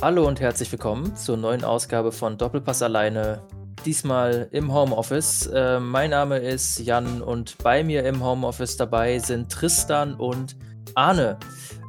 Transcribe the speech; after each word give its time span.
Hallo 0.00 0.28
und 0.28 0.38
herzlich 0.38 0.70
willkommen 0.70 1.16
zur 1.16 1.36
neuen 1.36 1.64
Ausgabe 1.64 2.12
von 2.12 2.38
Doppelpass 2.38 2.82
alleine. 2.82 3.42
Diesmal 3.84 4.48
im 4.52 4.72
Homeoffice. 4.72 5.48
Äh, 5.48 5.80
mein 5.80 6.10
Name 6.10 6.38
ist 6.38 6.78
Jan 6.78 7.20
und 7.20 7.58
bei 7.64 7.82
mir 7.82 8.04
im 8.04 8.22
Homeoffice 8.22 8.76
dabei 8.76 9.18
sind 9.18 9.50
Tristan 9.50 10.14
und 10.14 10.54
Arne. 10.94 11.36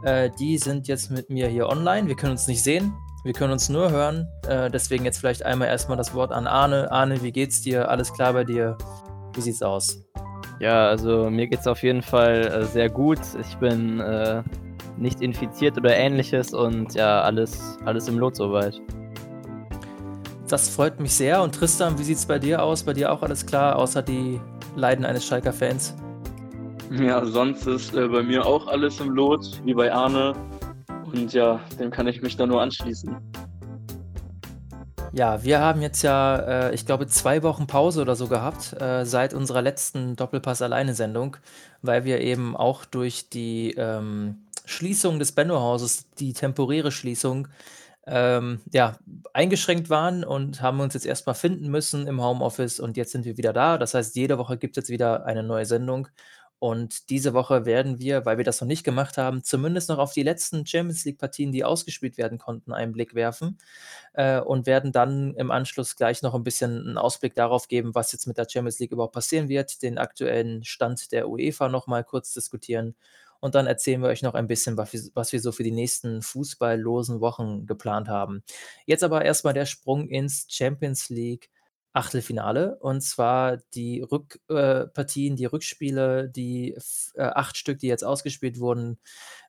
Äh, 0.04 0.32
die 0.40 0.58
sind 0.58 0.88
jetzt 0.88 1.12
mit 1.12 1.30
mir 1.30 1.50
hier 1.50 1.68
online. 1.68 2.08
Wir 2.08 2.16
können 2.16 2.32
uns 2.32 2.48
nicht 2.48 2.64
sehen, 2.64 2.94
wir 3.23 3.34
können 3.34 3.54
uns 3.54 3.70
nur 3.70 3.91
hören. 3.91 4.28
Äh, 4.48 4.71
deswegen 4.71 5.05
jetzt 5.05 5.20
vielleicht 5.20 5.46
einmal 5.46 5.68
erstmal 5.68 5.98
das 5.98 6.16
Wort 6.16 6.32
an 6.32 6.48
Arne. 6.48 6.91
Arne, 6.91 7.21
wie 7.21 7.32
geht's 7.32 7.62
dir? 7.62 7.89
Alles 7.89 8.12
klar 8.12 8.34
bei 8.34 8.44
dir? 8.44 8.76
Wie 9.35 9.41
sieht's 9.41 9.62
aus? 9.62 10.04
Ja, 10.60 10.88
also 10.88 11.30
mir 11.30 11.46
geht's 11.46 11.68
auf 11.68 11.84
jeden 11.84 12.02
Fall 12.02 12.41
äh, 12.41 12.66
sehr 12.66 12.90
gut. 12.90 13.20
Ich 13.40 13.55
bin 13.57 13.99
äh, 13.99 14.41
nicht 14.99 15.21
infiziert 15.21 15.77
oder 15.77 15.95
ähnliches 15.95 16.53
und 16.53 16.94
ja, 16.94 17.21
alles, 17.21 17.77
alles 17.85 18.07
im 18.07 18.20
Lot 18.20 18.35
soweit. 18.35 18.81
Das 20.48 20.70
freut 20.70 20.99
mich 20.99 21.13
sehr. 21.13 21.41
Und 21.41 21.53
Tristan, 21.53 21.98
wie 21.99 22.03
sieht's 22.03 22.26
bei 22.26 22.40
dir 22.40 22.63
aus? 22.63 22.84
Bei 22.84 22.94
dir 22.94 23.12
auch 23.12 23.21
alles 23.21 23.45
klar, 23.45 23.76
außer 23.76 24.02
die 24.02 24.40
Leiden 24.76 25.05
eines 25.05 25.26
Schalker-Fans? 25.26 25.95
Ja, 26.91 27.23
sonst 27.23 27.67
ist 27.67 27.93
äh, 27.93 28.07
bei 28.07 28.23
mir 28.23 28.45
auch 28.45 28.67
alles 28.67 28.99
im 28.99 29.12
Lot, 29.12 29.62
wie 29.63 29.76
bei 29.76 29.93
Arne. 29.93 30.34
Und 31.05 31.34
ja, 31.34 31.59
dem 31.79 31.91
kann 31.91 32.07
ich 32.07 32.21
mich 32.21 32.35
da 32.35 32.48
nur 32.48 32.62
anschließen. 32.62 33.16
Ja, 35.12 35.43
wir 35.43 35.59
haben 35.59 35.81
jetzt 35.81 36.04
ja, 36.04 36.35
äh, 36.38 36.76
ich 36.76 36.85
glaube, 36.85 37.07
zwei 37.07 37.41
Wochen 37.41 37.68
Pause 37.68 38.02
oder 38.02 38.16
so 38.16 38.27
gehabt, 38.27 38.79
äh, 38.79 39.05
seit 39.05 39.34
unserer 39.34 39.62
letzten 39.62 40.16
Doppelpass-Alleine-Sendung, 40.16 41.37
weil 41.81 42.05
wir 42.05 42.21
eben 42.21 42.55
auch 42.55 42.85
durch 42.85 43.29
die 43.29 43.74
ähm, 43.77 44.46
Schließung 44.70 45.20
des 45.20 45.31
Benno-Hauses, 45.31 46.09
die 46.20 46.34
temporäre 46.34 46.91
Schließung, 46.91 47.48
ähm, 48.07 48.62
ja, 48.71 48.98
eingeschränkt 49.34 49.89
waren 49.89 50.23
und 50.23 50.62
haben 50.62 50.79
uns 50.79 50.93
jetzt 50.93 51.05
erstmal 51.05 51.35
finden 51.35 51.70
müssen 51.70 52.07
im 52.07 52.23
Homeoffice 52.23 52.79
und 52.79 52.97
jetzt 52.97 53.12
sind 53.12 53.25
wir 53.25 53.37
wieder 53.37 53.53
da. 53.53 53.77
Das 53.77 53.93
heißt, 53.93 54.15
jede 54.15 54.37
Woche 54.37 54.57
gibt 54.57 54.77
es 54.77 54.84
jetzt 54.84 54.90
wieder 54.90 55.25
eine 55.25 55.43
neue 55.43 55.65
Sendung. 55.65 56.07
Und 56.59 57.09
diese 57.09 57.34
Woche 57.34 57.65
werden 57.65 57.99
wir, 57.99 58.25
weil 58.25 58.37
wir 58.37 58.43
das 58.43 58.59
noch 58.59 58.67
nicht 58.67 58.84
gemacht 58.84 59.17
haben, 59.17 59.43
zumindest 59.45 59.87
noch 59.87 59.97
auf 59.97 60.12
die 60.12 60.23
letzten 60.23 60.65
Champions 60.65 61.05
League-Partien, 61.05 61.53
die 61.53 61.63
ausgespielt 61.63 62.17
werden 62.17 62.37
konnten, 62.37 62.73
einen 62.73 62.91
Blick 62.91 63.15
werfen 63.15 63.57
äh, 64.13 64.41
und 64.41 64.66
werden 64.67 64.91
dann 64.91 65.34
im 65.35 65.51
Anschluss 65.51 65.95
gleich 65.95 66.22
noch 66.22 66.35
ein 66.35 66.44
bisschen 66.44 66.79
einen 66.85 66.97
Ausblick 66.97 67.34
darauf 67.35 67.69
geben, 67.69 67.95
was 67.95 68.12
jetzt 68.12 68.28
mit 68.28 68.38
der 68.38 68.47
Champions 68.50 68.78
League 68.79 68.91
überhaupt 68.91 69.13
passieren 69.13 69.47
wird, 69.47 69.81
den 69.84 69.97
aktuellen 69.97 70.66
Stand 70.66 71.13
der 71.13 71.29
UEFA 71.29 71.69
nochmal 71.69 72.03
kurz 72.03 72.34
diskutieren 72.34 72.94
und 73.40 73.56
dann 73.56 73.68
erzählen 73.68 74.01
wir 74.01 74.09
euch 74.09 74.22
noch 74.22 74.34
ein 74.34 74.47
bisschen, 74.47 74.78
was 74.78 75.31
wir, 75.31 75.40
so 75.40 75.51
für 75.51 75.63
die 75.63 75.72
nächsten 75.72 76.22
fußballlosen 76.22 77.22
Wochen 77.22 77.66
geplant 77.66 78.07
haben. 78.07 78.44
Jetzt 78.85 79.03
aber 79.03 79.23
erstmal 79.25 79.53
der 79.53 79.66
Sprung 79.66 80.07
ins 80.07 80.46
Champions 80.50 81.09
League 81.09 81.50
Achtelfinale 81.91 82.78
und 82.79 83.01
zwar 83.01 83.57
die 83.73 84.01
Rückpartien, 84.01 85.34
äh, 85.34 85.35
die 85.35 85.46
Rückspiele, 85.46 86.29
die 86.29 86.78
äh, 87.16 87.23
acht 87.23 87.57
Stück, 87.57 87.79
die 87.79 87.88
jetzt 87.88 88.03
ausgespielt 88.03 88.59
wurden. 88.59 89.00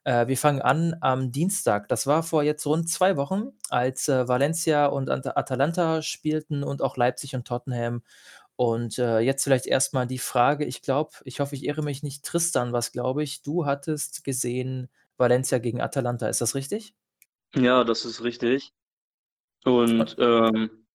Äh, 0.05 0.25
wir 0.27 0.37
fangen 0.37 0.61
an 0.61 0.95
am 1.01 1.31
Dienstag. 1.31 1.87
Das 1.87 2.07
war 2.07 2.23
vor 2.23 2.41
jetzt 2.41 2.65
rund 2.65 2.89
zwei 2.89 3.15
Wochen, 3.15 3.51
als 3.69 4.09
äh, 4.09 4.27
Valencia 4.27 4.87
und 4.87 5.09
Atalanta 5.09 6.01
spielten 6.01 6.63
und 6.63 6.81
auch 6.81 6.97
Leipzig 6.97 7.35
und 7.35 7.47
Tottenham. 7.47 8.01
Und 8.61 8.99
äh, 8.99 9.21
jetzt 9.21 9.43
vielleicht 9.43 9.65
erstmal 9.65 10.05
die 10.05 10.19
Frage, 10.19 10.65
ich 10.65 10.83
glaube, 10.83 11.09
ich 11.23 11.39
hoffe, 11.39 11.55
ich 11.55 11.65
irre 11.65 11.81
mich 11.81 12.03
nicht, 12.03 12.23
Tristan, 12.23 12.73
was 12.73 12.91
glaube 12.91 13.23
ich, 13.23 13.41
du 13.41 13.65
hattest 13.65 14.23
gesehen 14.23 14.87
Valencia 15.17 15.57
gegen 15.57 15.81
Atalanta, 15.81 16.27
ist 16.27 16.41
das 16.41 16.53
richtig? 16.53 16.93
Ja, 17.55 17.83
das 17.83 18.05
ist 18.05 18.23
richtig. 18.23 18.71
Und 19.65 20.15
ähm, 20.19 20.85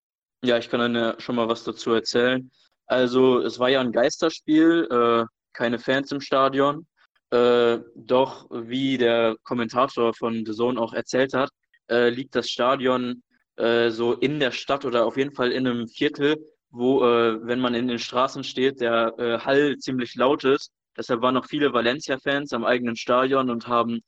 ja, 0.45 0.59
ich 0.59 0.71
kann 0.71 0.79
dann 0.79 0.95
ja 0.95 1.17
schon 1.19 1.35
mal 1.35 1.49
was 1.49 1.65
dazu 1.65 1.93
erzählen. 1.93 2.53
Also, 2.87 3.41
es 3.41 3.59
war 3.59 3.69
ja 3.69 3.81
ein 3.81 3.91
Geisterspiel, 3.91 4.87
äh, 4.89 5.25
keine 5.53 5.81
Fans 5.81 6.13
im 6.13 6.21
Stadion. 6.21 6.87
Äh, 7.31 7.79
doch, 7.97 8.47
wie 8.49 8.97
der 8.97 9.35
Kommentator 9.43 10.15
von 10.15 10.47
The 10.47 10.53
Zone 10.53 10.81
auch 10.81 10.93
erzählt 10.93 11.35
hat, 11.35 11.51
äh, 11.91 12.11
liegt 12.11 12.37
das 12.37 12.49
Stadion 12.49 13.25
äh, 13.57 13.91
so 13.91 14.13
in 14.13 14.39
der 14.39 14.53
Stadt 14.53 14.85
oder 14.85 15.05
auf 15.05 15.17
jeden 15.17 15.35
Fall 15.35 15.51
in 15.51 15.67
einem 15.67 15.89
Viertel, 15.89 16.37
wo, 16.77 17.05
äh, 17.05 17.47
wenn 17.47 17.61
man 17.61 17.75
in 17.75 17.89
den 17.89 17.99
Straßen 17.99 18.45
steht, 18.45 18.81
der 18.81 19.15
äh, 19.19 19.39
Hall 19.39 19.79
ziemlich 19.79 20.15
laut 20.15 20.45
ist. 20.45 20.71
Deshalb 20.97 21.23
waren 21.23 21.35
noch 21.35 21.47
viele 21.47 21.73
Valencia-Fans 21.73 22.53
am 22.53 22.65
eigenen 22.65 22.97
Stadion 22.97 23.51
und 23.51 23.69
haben 23.69 24.01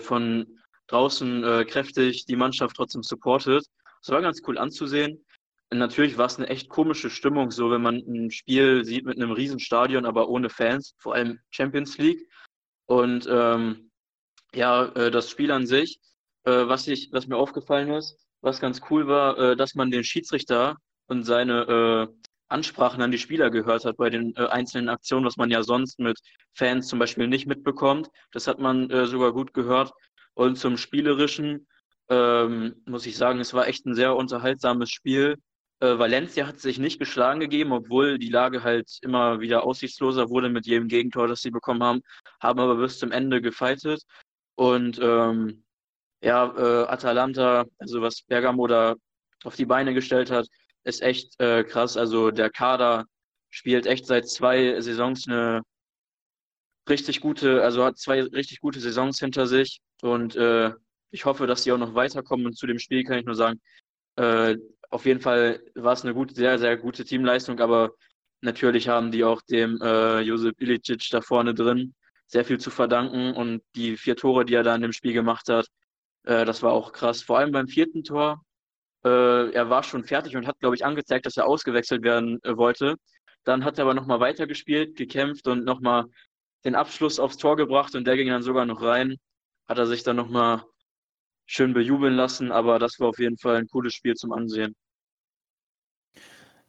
von 0.00 0.58
draußen 0.86 1.64
kräftig 1.66 2.26
die 2.26 2.36
Mannschaft 2.36 2.76
trotzdem 2.76 3.02
supportet. 3.02 3.64
Es 4.02 4.10
war 4.10 4.20
ganz 4.20 4.42
cool 4.46 4.58
anzusehen 4.58 5.24
natürlich 5.78 6.18
war 6.18 6.26
es 6.26 6.38
eine 6.38 6.48
echt 6.48 6.68
komische 6.68 7.10
Stimmung, 7.10 7.50
so 7.50 7.70
wenn 7.70 7.82
man 7.82 7.96
ein 7.96 8.30
Spiel 8.30 8.84
sieht 8.84 9.04
mit 9.04 9.16
einem 9.16 9.32
riesen 9.32 9.58
Stadion, 9.58 10.06
aber 10.06 10.28
ohne 10.28 10.50
Fans, 10.50 10.94
vor 10.98 11.14
allem 11.14 11.40
Champions 11.50 11.98
League. 11.98 12.28
Und 12.86 13.26
ähm, 13.30 13.90
ja, 14.54 14.86
äh, 14.94 15.10
das 15.10 15.30
Spiel 15.30 15.50
an 15.50 15.66
sich, 15.66 16.00
äh, 16.44 16.66
was, 16.66 16.86
ich, 16.88 17.10
was 17.12 17.26
mir 17.26 17.36
aufgefallen 17.36 17.90
ist, 17.90 18.18
was 18.40 18.60
ganz 18.60 18.80
cool 18.90 19.06
war, 19.06 19.38
äh, 19.38 19.56
dass 19.56 19.74
man 19.74 19.90
den 19.90 20.04
Schiedsrichter 20.04 20.76
und 21.06 21.24
seine 21.24 22.08
äh, 22.10 22.28
Ansprachen 22.48 23.02
an 23.02 23.10
die 23.10 23.18
Spieler 23.18 23.50
gehört 23.50 23.84
hat 23.84 23.96
bei 23.96 24.10
den 24.10 24.34
äh, 24.36 24.46
einzelnen 24.46 24.88
Aktionen, 24.88 25.24
was 25.24 25.36
man 25.36 25.50
ja 25.50 25.62
sonst 25.62 25.98
mit 25.98 26.18
Fans 26.54 26.86
zum 26.86 26.98
Beispiel 26.98 27.26
nicht 27.26 27.46
mitbekommt. 27.46 28.08
Das 28.30 28.46
hat 28.46 28.58
man 28.58 28.90
äh, 28.90 29.06
sogar 29.06 29.32
gut 29.32 29.54
gehört. 29.54 29.92
Und 30.34 30.56
zum 30.56 30.76
Spielerischen 30.76 31.66
ähm, 32.08 32.74
muss 32.86 33.06
ich 33.06 33.16
sagen, 33.16 33.40
es 33.40 33.54
war 33.54 33.66
echt 33.68 33.86
ein 33.86 33.94
sehr 33.94 34.14
unterhaltsames 34.14 34.90
Spiel. 34.90 35.36
Äh, 35.80 35.98
Valencia 35.98 36.46
hat 36.46 36.60
sich 36.60 36.78
nicht 36.78 36.98
geschlagen 36.98 37.40
gegeben, 37.40 37.72
obwohl 37.72 38.18
die 38.18 38.28
Lage 38.28 38.62
halt 38.62 38.98
immer 39.02 39.40
wieder 39.40 39.64
aussichtsloser 39.64 40.28
wurde 40.30 40.48
mit 40.48 40.66
jedem 40.66 40.88
Gegentor, 40.88 41.28
das 41.28 41.42
sie 41.42 41.50
bekommen 41.50 41.82
haben, 41.82 42.02
haben 42.40 42.60
aber 42.60 42.76
bis 42.76 42.98
zum 42.98 43.12
Ende 43.12 43.40
gefeitet. 43.40 44.02
Und 44.54 44.98
ähm, 45.02 45.64
ja, 46.22 46.54
äh, 46.56 46.86
Atalanta, 46.88 47.64
also 47.78 48.02
was 48.02 48.22
Bergamo 48.22 48.66
da 48.66 48.94
auf 49.44 49.56
die 49.56 49.66
Beine 49.66 49.94
gestellt 49.94 50.30
hat, 50.30 50.46
ist 50.84 51.02
echt 51.02 51.40
äh, 51.40 51.64
krass. 51.64 51.96
Also 51.96 52.30
der 52.30 52.50
Kader 52.50 53.06
spielt 53.50 53.86
echt 53.86 54.06
seit 54.06 54.28
zwei 54.28 54.80
Saisons 54.80 55.26
eine 55.28 55.62
richtig 56.88 57.20
gute, 57.20 57.62
also 57.62 57.84
hat 57.84 57.98
zwei 57.98 58.22
richtig 58.22 58.60
gute 58.60 58.80
Saisons 58.80 59.18
hinter 59.18 59.46
sich. 59.46 59.80
Und 60.02 60.36
äh, 60.36 60.72
ich 61.10 61.24
hoffe, 61.24 61.46
dass 61.46 61.62
sie 61.62 61.72
auch 61.72 61.78
noch 61.78 61.94
weiterkommen. 61.94 62.46
Und 62.46 62.56
zu 62.56 62.66
dem 62.66 62.78
Spiel 62.78 63.04
kann 63.04 63.18
ich 63.18 63.26
nur 63.26 63.34
sagen, 63.34 63.60
äh, 64.16 64.56
auf 64.90 65.06
jeden 65.06 65.20
Fall 65.20 65.62
war 65.74 65.94
es 65.94 66.02
eine 66.02 66.14
gute, 66.14 66.34
sehr, 66.34 66.58
sehr 66.58 66.76
gute 66.76 67.04
Teamleistung, 67.04 67.60
aber 67.60 67.92
natürlich 68.42 68.88
haben 68.88 69.10
die 69.10 69.24
auch 69.24 69.40
dem 69.42 69.80
äh, 69.80 70.20
Josep 70.20 70.60
Ilicic 70.60 71.08
da 71.10 71.20
vorne 71.20 71.54
drin 71.54 71.94
sehr 72.26 72.44
viel 72.44 72.58
zu 72.58 72.70
verdanken 72.70 73.34
und 73.34 73.62
die 73.74 73.96
vier 73.96 74.16
Tore, 74.16 74.44
die 74.44 74.54
er 74.54 74.62
da 74.62 74.74
in 74.74 74.82
dem 74.82 74.92
Spiel 74.92 75.12
gemacht 75.12 75.48
hat, 75.48 75.66
äh, 76.24 76.44
das 76.44 76.62
war 76.62 76.72
auch 76.72 76.92
krass. 76.92 77.22
Vor 77.22 77.38
allem 77.38 77.52
beim 77.52 77.68
vierten 77.68 78.04
Tor, 78.04 78.42
äh, 79.04 79.50
er 79.50 79.70
war 79.70 79.82
schon 79.82 80.04
fertig 80.04 80.36
und 80.36 80.46
hat, 80.46 80.58
glaube 80.60 80.76
ich, 80.76 80.84
angezeigt, 80.84 81.26
dass 81.26 81.36
er 81.36 81.46
ausgewechselt 81.46 82.02
werden 82.02 82.40
äh, 82.44 82.56
wollte. 82.56 82.96
Dann 83.44 83.64
hat 83.64 83.78
er 83.78 83.84
aber 83.84 83.94
nochmal 83.94 84.20
weitergespielt, 84.20 84.96
gekämpft 84.96 85.48
und 85.48 85.64
nochmal 85.64 86.04
den 86.64 86.74
Abschluss 86.74 87.18
aufs 87.18 87.36
Tor 87.36 87.56
gebracht 87.56 87.94
und 87.94 88.06
der 88.06 88.16
ging 88.16 88.28
dann 88.28 88.42
sogar 88.42 88.66
noch 88.66 88.82
rein. 88.82 89.16
Hat 89.66 89.78
er 89.78 89.86
sich 89.86 90.02
dann 90.04 90.16
nochmal 90.16 90.62
schön 91.46 91.74
bejubeln 91.74 92.14
lassen, 92.14 92.52
aber 92.52 92.78
das 92.78 92.98
war 93.00 93.08
auf 93.08 93.18
jeden 93.18 93.38
Fall 93.38 93.56
ein 93.56 93.68
cooles 93.68 93.94
Spiel 93.94 94.14
zum 94.14 94.32
Ansehen. 94.32 94.74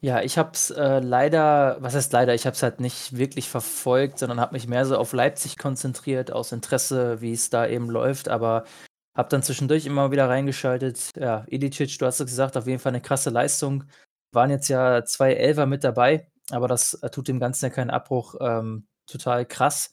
Ja, 0.02 0.22
ich 0.22 0.38
habe 0.38 0.52
es 0.54 0.70
äh, 0.70 1.00
leider, 1.00 1.78
was 1.80 1.96
heißt 1.96 2.12
leider, 2.12 2.34
ich 2.34 2.46
habe 2.46 2.56
es 2.56 2.62
halt 2.62 2.82
nicht 2.82 3.16
wirklich 3.18 3.48
verfolgt, 3.50 4.20
sondern 4.20 4.42
habe 4.42 4.54
mich 4.54 4.68
mehr 4.68 4.86
so 4.86 4.98
auf 4.98 5.14
Leipzig 5.14 5.58
konzentriert, 5.58 6.30
aus 6.30 6.52
Interesse, 6.52 7.22
wie 7.22 7.32
es 7.32 7.50
da 7.50 7.66
eben 7.66 7.90
läuft, 7.90 8.28
aber 8.28 8.66
habe 9.16 9.30
dann 9.30 9.44
zwischendurch 9.44 9.86
immer 9.86 10.12
wieder 10.12 10.30
reingeschaltet. 10.30 11.12
Ja, 11.16 11.46
Ilicic, 11.48 11.98
du 12.00 12.06
hast 12.06 12.20
es 12.20 12.26
gesagt, 12.28 12.58
auf 12.58 12.68
jeden 12.68 12.80
Fall 12.80 12.92
eine 12.92 13.02
krasse 13.02 13.30
Leistung. 13.30 13.84
Waren 14.32 14.50
jetzt 14.50 14.68
ja 14.70 15.06
zwei 15.06 15.34
Elfer 15.34 15.66
mit 15.66 15.84
dabei, 15.84 16.28
aber 16.50 16.68
das 16.68 16.96
äh, 16.96 17.10
tut 17.10 17.28
dem 17.28 17.40
Ganzen 17.40 17.66
ja 17.66 17.70
keinen 17.72 17.92
Abbruch. 17.92 18.36
Ähm, 18.42 18.88
total 19.06 19.46
krass. 19.46 19.92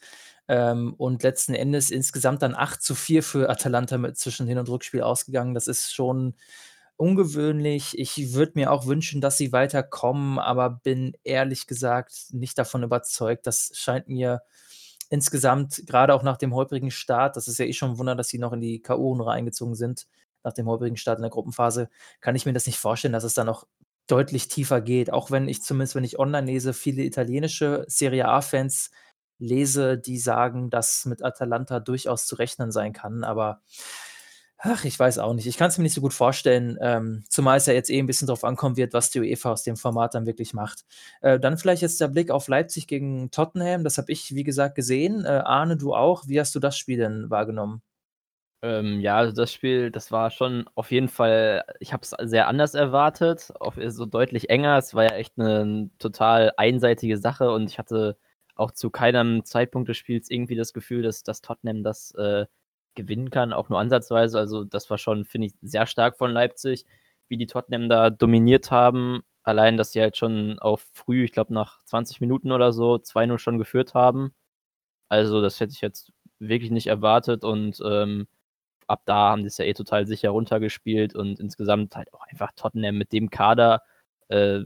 Ähm, 0.48 0.94
und 0.94 1.22
letzten 1.22 1.54
Endes 1.54 1.90
insgesamt 1.90 2.42
dann 2.42 2.54
8 2.54 2.82
zu 2.82 2.94
4 2.94 3.22
für 3.22 3.50
Atalanta 3.50 3.98
mit 3.98 4.16
zwischen 4.18 4.46
Hin- 4.48 4.58
und 4.58 4.68
Rückspiel 4.68 5.02
ausgegangen. 5.02 5.54
Das 5.54 5.68
ist 5.68 5.92
schon 5.92 6.34
ungewöhnlich. 6.96 7.98
Ich 7.98 8.34
würde 8.34 8.52
mir 8.56 8.72
auch 8.72 8.86
wünschen, 8.86 9.20
dass 9.20 9.38
sie 9.38 9.52
weiterkommen, 9.52 10.38
aber 10.38 10.70
bin 10.70 11.16
ehrlich 11.24 11.66
gesagt 11.66 12.12
nicht 12.30 12.58
davon 12.58 12.82
überzeugt. 12.82 13.46
Das 13.46 13.70
scheint 13.74 14.08
mir 14.08 14.42
insgesamt, 15.10 15.82
gerade 15.86 16.14
auch 16.14 16.22
nach 16.22 16.38
dem 16.38 16.54
holprigen 16.54 16.90
Start, 16.90 17.36
das 17.36 17.48
ist 17.48 17.58
ja 17.58 17.66
eh 17.66 17.72
schon 17.74 17.92
ein 17.92 17.98
Wunder, 17.98 18.14
dass 18.14 18.28
sie 18.28 18.38
noch 18.38 18.52
in 18.52 18.60
die 18.60 18.80
K.O.-Runde 18.80 19.30
eingezogen 19.30 19.74
sind, 19.74 20.06
nach 20.42 20.54
dem 20.54 20.66
holprigen 20.66 20.96
Start 20.96 21.18
in 21.18 21.22
der 21.22 21.30
Gruppenphase, 21.30 21.90
kann 22.20 22.34
ich 22.34 22.46
mir 22.46 22.54
das 22.54 22.66
nicht 22.66 22.78
vorstellen, 22.78 23.12
dass 23.12 23.24
es 23.24 23.34
da 23.34 23.44
noch 23.44 23.66
deutlich 24.06 24.48
tiefer 24.48 24.80
geht. 24.80 25.12
Auch 25.12 25.30
wenn 25.30 25.48
ich 25.48 25.62
zumindest, 25.62 25.94
wenn 25.94 26.04
ich 26.04 26.18
online 26.18 26.46
lese, 26.46 26.72
viele 26.72 27.02
italienische 27.02 27.84
Serie 27.88 28.26
A-Fans 28.28 28.90
lese, 29.38 29.98
die 29.98 30.18
sagen, 30.18 30.70
dass 30.70 31.04
mit 31.06 31.24
Atalanta 31.24 31.80
durchaus 31.80 32.26
zu 32.26 32.36
rechnen 32.36 32.72
sein 32.72 32.92
kann. 32.92 33.24
Aber 33.24 33.62
Ach, 34.62 34.84
ich 34.84 34.98
weiß 34.98 35.18
auch 35.18 35.32
nicht. 35.32 35.46
Ich 35.46 35.56
kann 35.56 35.68
es 35.68 35.78
mir 35.78 35.84
nicht 35.84 35.94
so 35.94 36.02
gut 36.02 36.12
vorstellen, 36.12 36.76
ähm, 36.82 37.24
zumal 37.30 37.56
es 37.56 37.64
ja 37.64 37.72
jetzt 37.72 37.88
eh 37.88 37.98
ein 37.98 38.06
bisschen 38.06 38.28
drauf 38.28 38.44
ankommen 38.44 38.76
wird, 38.76 38.92
was 38.92 39.10
die 39.10 39.20
UEFA 39.20 39.52
aus 39.52 39.62
dem 39.62 39.76
Format 39.76 40.14
dann 40.14 40.26
wirklich 40.26 40.52
macht. 40.52 40.84
Äh, 41.22 41.40
dann 41.40 41.56
vielleicht 41.56 41.80
jetzt 41.80 41.98
der 41.98 42.08
Blick 42.08 42.30
auf 42.30 42.46
Leipzig 42.46 42.86
gegen 42.86 43.30
Tottenham. 43.30 43.84
Das 43.84 43.96
habe 43.96 44.12
ich, 44.12 44.34
wie 44.34 44.44
gesagt, 44.44 44.74
gesehen. 44.74 45.24
Äh, 45.24 45.28
Arne, 45.28 45.78
du 45.78 45.94
auch. 45.94 46.28
Wie 46.28 46.38
hast 46.38 46.54
du 46.54 46.60
das 46.60 46.76
Spiel 46.76 46.98
denn 46.98 47.30
wahrgenommen? 47.30 47.80
Ähm, 48.62 49.00
ja, 49.00 49.16
also 49.16 49.32
das 49.32 49.50
Spiel, 49.50 49.90
das 49.90 50.12
war 50.12 50.30
schon 50.30 50.68
auf 50.74 50.90
jeden 50.90 51.08
Fall, 51.08 51.64
ich 51.80 51.94
habe 51.94 52.02
es 52.02 52.10
sehr 52.10 52.46
anders 52.46 52.74
erwartet, 52.74 53.50
auf, 53.58 53.78
so 53.86 54.04
deutlich 54.04 54.50
enger. 54.50 54.76
Es 54.76 54.94
war 54.94 55.04
ja 55.04 55.14
echt 55.14 55.38
eine 55.38 55.88
total 55.98 56.52
einseitige 56.58 57.16
Sache 57.16 57.50
und 57.50 57.70
ich 57.70 57.78
hatte 57.78 58.18
auch 58.56 58.72
zu 58.72 58.90
keinem 58.90 59.44
Zeitpunkt 59.46 59.88
des 59.88 59.96
Spiels 59.96 60.30
irgendwie 60.30 60.56
das 60.56 60.74
Gefühl, 60.74 61.02
dass, 61.02 61.22
dass 61.22 61.40
Tottenham 61.40 61.82
das 61.82 62.12
äh, 62.16 62.44
gewinnen 62.94 63.30
kann, 63.30 63.52
auch 63.52 63.68
nur 63.68 63.78
ansatzweise. 63.80 64.38
Also 64.38 64.64
das 64.64 64.90
war 64.90 64.98
schon, 64.98 65.24
finde 65.24 65.48
ich, 65.48 65.54
sehr 65.62 65.86
stark 65.86 66.16
von 66.18 66.32
Leipzig, 66.32 66.84
wie 67.28 67.36
die 67.36 67.46
Tottenham 67.46 67.88
da 67.88 68.10
dominiert 68.10 68.70
haben. 68.70 69.22
Allein, 69.42 69.76
dass 69.76 69.92
sie 69.92 70.00
halt 70.00 70.16
schon 70.16 70.58
auf 70.58 70.86
früh, 70.92 71.24
ich 71.24 71.32
glaube 71.32 71.54
nach 71.54 71.82
20 71.84 72.20
Minuten 72.20 72.52
oder 72.52 72.72
so, 72.72 72.98
2-0 72.98 73.38
schon 73.38 73.58
geführt 73.58 73.94
haben. 73.94 74.34
Also 75.08 75.42
das 75.42 75.60
hätte 75.60 75.72
ich 75.74 75.80
jetzt 75.82 76.12
wirklich 76.38 76.70
nicht 76.70 76.86
erwartet 76.88 77.44
und 77.44 77.80
ähm, 77.84 78.28
ab 78.86 79.02
da 79.06 79.30
haben 79.30 79.42
die 79.42 79.48
es 79.48 79.58
ja 79.58 79.64
eh 79.66 79.74
total 79.74 80.06
sicher 80.06 80.30
runtergespielt 80.30 81.14
und 81.14 81.40
insgesamt 81.40 81.96
halt 81.96 82.12
auch 82.14 82.22
einfach 82.30 82.52
Tottenham 82.56 82.98
mit 82.98 83.12
dem 83.12 83.30
Kader 83.30 83.82
äh, 84.28 84.60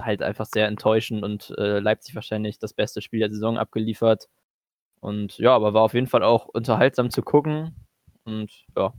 halt 0.00 0.22
einfach 0.22 0.46
sehr 0.46 0.66
enttäuschend 0.68 1.22
und 1.24 1.54
äh, 1.58 1.78
Leipzig 1.80 2.14
wahrscheinlich 2.14 2.58
das 2.58 2.74
beste 2.74 3.02
Spiel 3.02 3.20
der 3.20 3.30
Saison 3.30 3.58
abgeliefert. 3.58 4.28
Und 5.04 5.36
ja, 5.36 5.54
aber 5.54 5.74
war 5.74 5.82
auf 5.82 5.92
jeden 5.92 6.06
Fall 6.06 6.22
auch 6.22 6.46
unterhaltsam 6.46 7.10
zu 7.10 7.20
gucken. 7.20 7.76
Und 8.24 8.50
ja. 8.74 8.94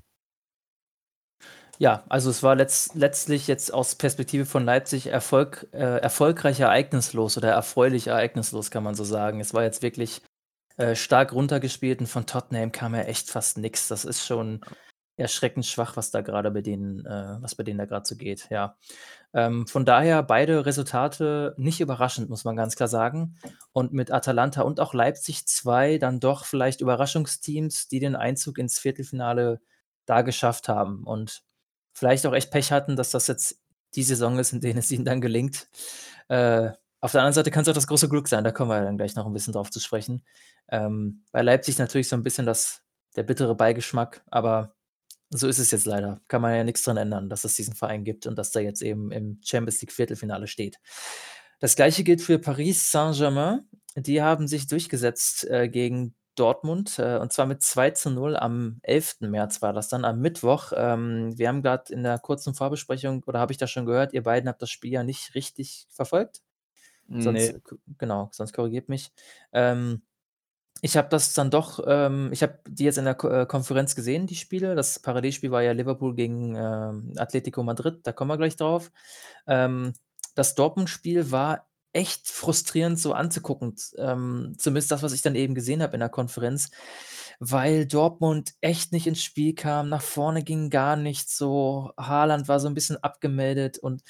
Ja, 1.80 2.04
also 2.10 2.30
es 2.30 2.44
war 2.44 2.56
letzt, 2.56 2.94
letztlich 2.94 3.48
jetzt 3.48 3.74
aus 3.74 3.96
Perspektive 3.96 4.46
von 4.46 4.64
Leipzig 4.64 5.08
Erfolg, 5.08 5.68
äh, 5.74 5.78
erfolgreich 5.98 6.60
ereignislos 6.60 7.38
oder 7.38 7.50
erfreulich 7.50 8.08
ereignislos, 8.08 8.70
kann 8.70 8.84
man 8.84 8.94
so 8.94 9.04
sagen. 9.04 9.40
Es 9.40 9.56
war 9.56 9.64
jetzt 9.64 9.82
wirklich 9.82 10.22
äh, 10.78 10.94
stark 10.96 11.34
runtergespielt 11.34 12.02
und 12.02 12.08
von 12.08 12.28
Tottenham 12.28 12.72
kam 12.72 12.94
ja 12.94 13.02
echt 13.02 13.32
fast 13.32 13.58
nichts. 13.58 13.88
Das 13.88 14.06
ist 14.06 14.26
schon 14.28 14.62
erschreckend 15.18 15.66
schwach, 15.66 15.96
was 15.96 16.12
da 16.12 16.22
gerade 16.22 16.52
bei 16.52 16.62
denen, 16.62 17.06
äh, 17.06 17.38
was 17.42 17.56
bei 17.56 17.64
denen 17.64 17.78
da 17.78 17.86
gerade 17.86 18.06
so 18.06 18.16
geht, 18.16 18.48
ja. 18.50 18.78
Ähm, 19.34 19.68
von 19.68 19.86
daher 19.86 20.24
beide 20.24 20.66
Resultate 20.66 21.54
nicht 21.58 21.82
überraschend, 21.82 22.30
muss 22.30 22.46
man 22.46 22.56
ganz 22.56 22.76
klar 22.76 22.88
sagen. 22.88 23.38
Und 23.74 23.94
mit 23.94 24.12
Atalanta 24.12 24.62
und 24.62 24.80
auch 24.80 24.94
Leipzig 24.94 25.46
zwei 25.48 25.98
dann 25.98 26.20
doch 26.20 26.46
vielleicht 26.46 26.82
Überraschungsteams, 26.82 27.88
die 27.88 28.00
den 28.00 28.16
Einzug 28.16 28.58
ins 28.58 28.80
Viertelfinale 28.80 29.62
da 30.06 30.22
geschafft 30.22 30.70
haben 30.70 31.04
und 31.04 31.44
vielleicht 31.94 32.26
auch 32.26 32.34
echt 32.34 32.52
Pech 32.52 32.72
hatten, 32.72 32.96
dass 32.96 33.12
das 33.12 33.28
jetzt 33.28 33.60
die 33.96 34.04
Saison 34.04 34.38
ist, 34.40 34.54
in 34.54 34.62
denen 34.62 34.80
es 34.80 34.92
ihnen 34.92 35.06
dann 35.06 35.22
gelingt. 35.22 35.70
Äh, 36.28 36.72
auf 37.00 37.12
der 37.12 37.22
anderen 37.22 37.34
Seite 37.34 37.52
kann 37.52 37.64
es 37.64 37.70
auch 37.70 37.74
das 37.74 37.88
große 37.88 38.10
Glück 38.10 38.28
sein, 38.28 38.44
da 38.44 38.52
kommen 38.52 38.72
wir 38.72 38.82
dann 38.82 38.98
gleich 38.98 39.16
noch 39.16 39.26
ein 39.26 39.34
bisschen 39.34 39.54
drauf 39.54 39.70
zu 39.70 39.80
sprechen. 39.80 40.24
Ähm, 40.70 41.24
bei 41.32 41.42
Leipzig 41.42 41.78
natürlich 41.78 42.10
so 42.10 42.16
ein 42.16 42.24
bisschen 42.24 42.46
das, 42.46 42.84
der 43.16 43.24
bittere 43.24 43.56
Beigeschmack, 43.56 44.24
aber 44.28 44.75
so 45.30 45.48
ist 45.48 45.60
es 45.60 45.72
jetzt 45.72 45.86
leider. 45.86 46.22
Kann 46.28 46.42
man 46.42 46.56
ja 46.56 46.64
nichts 46.64 46.84
dran 46.84 46.98
ändern, 46.98 47.30
dass 47.30 47.44
es 47.44 47.56
diesen 47.56 47.76
Verein 47.76 48.04
gibt 48.04 48.28
und 48.28 48.38
dass 48.38 48.52
der 48.52 48.62
jetzt 48.62 48.82
eben 48.82 49.12
im 49.12 49.40
Champions 49.44 49.82
League 49.82 49.92
Viertelfinale 49.92 50.48
steht. 50.48 50.78
Das 51.60 51.76
gleiche 51.76 52.04
gilt 52.04 52.22
für 52.22 52.40
Paris 52.40 52.92
Saint-Germain. 52.92 53.68
Die 53.96 54.22
haben 54.22 54.48
sich 54.48 54.68
durchgesetzt 54.68 55.46
äh, 55.46 55.70
gegen 55.70 56.16
Dortmund 56.36 57.00
äh, 57.00 57.18
und 57.18 57.32
zwar 57.32 57.46
mit 57.46 57.62
2 57.62 57.92
zu 57.92 58.10
0 58.10 58.36
am 58.36 58.80
11. 58.84 59.22
März 59.22 59.62
war 59.62 59.74
das 59.74 59.88
dann 59.88 60.04
am 60.04 60.20
Mittwoch. 60.20 60.74
Ähm, 60.76 61.38
wir 61.38 61.48
haben 61.48 61.62
gerade 61.62 61.94
in 61.94 62.04
der 62.04 62.20
kurzen 62.20 62.54
Vorbesprechung, 62.54 63.24
oder 63.26 63.40
habe 63.40 63.54
ich 63.54 63.58
das 63.58 63.72
schon 63.72 63.86
gehört, 63.86 64.14
ihr 64.14 64.24
beiden 64.24 64.50
habt 64.50 64.62
das 64.62 64.70
Spiel 64.70 64.92
ja 64.92 65.04
nicht 65.04 65.34
richtig 65.34 65.88
verfolgt. 65.90 66.42
Sonst, 67.08 67.54
nee. 67.54 67.56
Genau, 68.00 68.30
sonst 68.32 68.54
korrigiert 68.54 68.90
mich. 68.90 69.12
Ähm, 69.54 70.02
ich 70.82 70.98
habe 70.98 71.08
das 71.10 71.34
dann 71.34 71.50
doch 71.50 71.84
ähm, 71.88 72.30
ich 72.32 72.44
habe 72.44 72.60
die 72.68 72.84
jetzt 72.84 72.98
in 72.98 73.06
der 73.06 73.16
Ko 73.16 73.30
äh, 73.30 73.46
Konferenz 73.46 73.96
gesehen, 73.96 74.28
die 74.28 74.36
Spiele. 74.36 74.76
Das 74.76 75.00
Parallelspiel 75.00 75.52
war 75.52 75.64
ja 75.64 75.72
Liverpool 75.72 76.16
gegen, 76.16 76.56
ähm, 76.56 77.14
Atletico 77.18 77.64
Madrid, 77.64 78.00
da 78.04 78.12
kommen 78.12 78.30
wir 78.30 78.38
gleich 78.38 78.56
drauf. 78.56 78.92
Ähm, 79.48 79.94
das 80.36 80.56
Dortmund-Spiel 80.56 81.32
war 81.32 81.68
echt 81.94 82.30
frustrierend 82.30 83.00
so 83.00 83.14
anzugucken, 83.14 83.76
ähm, 83.98 84.54
zumindest 84.58 84.92
das, 84.92 85.02
was 85.02 85.14
ich 85.14 85.22
dann 85.22 85.36
eben 85.36 85.56
gesehen 85.56 85.82
habe 85.82 85.94
in 85.94 86.02
der 86.02 86.10
Konferenz, 86.10 86.70
weil 87.40 87.86
Dortmund 87.88 88.54
echt 88.60 88.92
nicht 88.92 89.08
ins 89.08 89.24
Spiel 89.24 89.56
kam, 89.56 89.88
nach 89.88 90.02
vorne 90.02 90.44
ging 90.44 90.70
gar 90.70 90.98
nichts 90.98 91.38
so. 91.38 91.92
Haaland 91.98 92.50
war 92.50 92.60
so 92.60 92.68
ein 92.68 92.74
bisschen 92.74 93.02
abgemeldet 93.02 93.78
und 93.78 94.04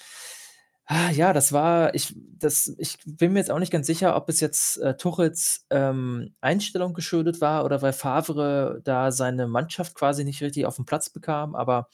Ah, 0.87 1.09
ja, 1.09 1.33
das 1.33 1.51
war 1.51 1.95
ich 1.95 2.13
das 2.15 2.71
ich 2.77 2.99
bin 3.05 3.33
mir 3.33 3.39
jetzt 3.39 3.49
auch 3.49 3.57
nicht 3.57 3.71
ganz 3.71 3.87
sicher, 3.87 4.15
ob 4.15 4.29
es 4.29 4.39
jetzt, 4.39 4.77
äh, 4.77 4.95
Tuchels, 4.95 5.65
ähm, 5.71 6.35
Einstellung 6.41 6.93
geschuldet 6.93 7.41
war 7.41 7.65
oder 7.65 7.81
weil 7.81 7.91
Favre 7.91 8.81
da 8.83 9.11
seine 9.11 9.47
Mannschaft 9.47 9.95
quasi 9.95 10.23
nicht 10.23 10.43
richtig 10.43 10.67
auf 10.67 10.75
den 10.75 10.85
Platz 10.85 11.09
bekam, 11.09 11.55
aber 11.55 11.89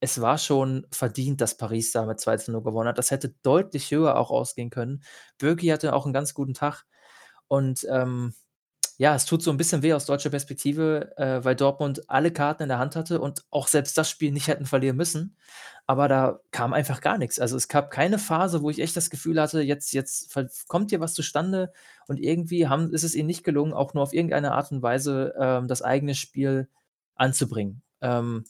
es 0.00 0.20
war 0.20 0.38
schon 0.38 0.86
verdient, 0.92 1.40
dass 1.40 1.56
Paris 1.56 1.92
da 1.92 2.06
mit 2.06 2.20
2 2.20 2.36
zu 2.36 2.52
0 2.52 2.62
gewonnen 2.62 2.88
hat. 2.88 2.98
Das 2.98 3.10
hätte 3.10 3.34
deutlich 3.42 3.90
höher 3.90 4.16
auch 4.16 4.30
ausgehen 4.30 4.70
können. 4.70 5.02
Bürki 5.38 5.66
hatte 5.68 5.92
auch 5.94 6.04
einen 6.06 6.14
ganz 6.14 6.32
guten 6.34 6.54
Tag 6.54 6.84
und, 7.48 7.86
ähm, 7.90 8.34
ja, 9.00 9.14
es 9.14 9.24
tut 9.24 9.42
so 9.42 9.50
ein 9.50 9.56
bisschen 9.56 9.82
weh 9.82 9.94
aus 9.94 10.04
deutscher 10.06 10.30
Perspektive, 10.30 11.16
äh, 11.16 11.44
weil 11.44 11.56
Dortmund 11.56 12.08
alle 12.10 12.30
Karten 12.32 12.64
in 12.64 12.68
der 12.68 12.78
Hand 12.78 12.96
hatte 12.96 13.20
und 13.20 13.44
auch 13.50 13.66
selbst 13.68 13.96
das 13.98 14.10
Spiel 14.10 14.30
nicht 14.32 14.48
hätten 14.48 14.66
verlieren 14.66 14.96
müssen 14.96 15.36
aber 15.90 16.06
da 16.06 16.38
kam 16.52 16.72
einfach 16.72 17.00
gar 17.00 17.18
nichts. 17.18 17.40
Also, 17.40 17.56
es 17.56 17.66
gab 17.66 17.90
keine 17.90 18.20
Phase, 18.20 18.62
wo 18.62 18.70
ich 18.70 18.78
echt 18.78 18.96
das 18.96 19.10
Gefühl 19.10 19.40
hatte, 19.40 19.60
jetzt 19.60 19.92
jetzt 19.92 20.32
kommt 20.68 20.90
hier 20.90 21.00
was 21.00 21.14
zustande 21.14 21.72
und 22.06 22.20
irgendwie 22.20 22.68
haben 22.68 22.92
ist 22.92 23.02
es 23.02 23.16
ihnen 23.16 23.26
nicht 23.26 23.42
gelungen, 23.42 23.72
auch 23.72 23.92
nur 23.92 24.04
auf 24.04 24.12
irgendeine 24.12 24.52
Art 24.52 24.70
und 24.70 24.82
Weise, 24.82 25.34
ähm, 25.36 25.66
das 25.66 25.82
eigene 25.82 26.14
Spiel 26.14 26.68
anzubringen. 27.16 27.82
Ähm, 28.02 28.44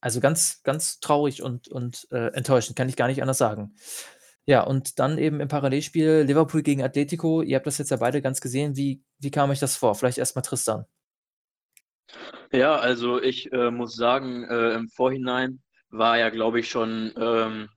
also, 0.00 0.20
ganz 0.20 0.62
ganz 0.62 1.00
traurig 1.00 1.42
und 1.42 1.68
und, 1.68 2.06
äh, 2.10 2.28
enttäuschend, 2.34 2.76
kann 2.76 2.88
ich 2.88 2.96
gar 2.96 3.08
nicht 3.08 3.22
anders 3.22 3.38
sagen. 3.38 3.74
Ja, 4.46 4.62
und 4.62 5.00
dann 5.00 5.18
eben 5.18 5.40
im 5.40 5.48
Parallelspiel 5.48 6.24
Liverpool 6.26 6.62
gegen 6.62 6.82
Atletico. 6.82 7.42
Ihr 7.42 7.56
habt 7.56 7.66
das 7.66 7.78
jetzt 7.78 7.90
ja 7.90 7.96
beide 7.96 8.22
ganz 8.22 8.40
gesehen. 8.40 8.76
Wie 8.76 9.02
wie 9.18 9.32
kam 9.32 9.50
euch 9.50 9.58
das 9.58 9.76
vor? 9.76 9.96
Vielleicht 9.96 10.18
erst 10.18 10.36
mal 10.36 10.42
Tristan. 10.42 10.86
Ja, 12.52 12.76
also 12.76 13.20
ich, 13.20 13.50
äh, 13.52 13.70
muss 13.72 13.96
sagen, 13.96 14.44
äh, 14.44 14.74
im 14.74 14.88
Vorhinein 14.88 15.62
war 15.90 16.18
ja, 16.18 16.30
glaube 16.30 16.60
ich, 16.60 16.70
schon 16.70 17.12
ähm, 17.16 17.68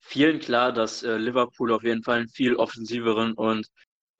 vielen 0.00 0.40
klar, 0.40 0.72
dass 0.72 1.02
äh, 1.02 1.16
Liverpool 1.16 1.72
auf 1.72 1.84
jeden 1.84 2.02
Fall 2.02 2.18
einen 2.18 2.28
viel 2.28 2.56
offensiveren 2.56 3.32
und 3.32 3.66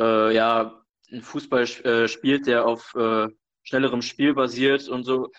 äh, 0.01 0.35
ja, 0.35 0.83
einen 1.11 1.23
Fußball 1.23 1.65
äh, 1.85 2.09
spielt, 2.09 2.47
der 2.47 2.67
auf 2.67 2.95
äh, 2.95 3.29
schnellerem 3.63 4.01
Spiel 4.01 4.33
basiert 4.35 4.89
und 4.89 5.05
so. 5.05 5.31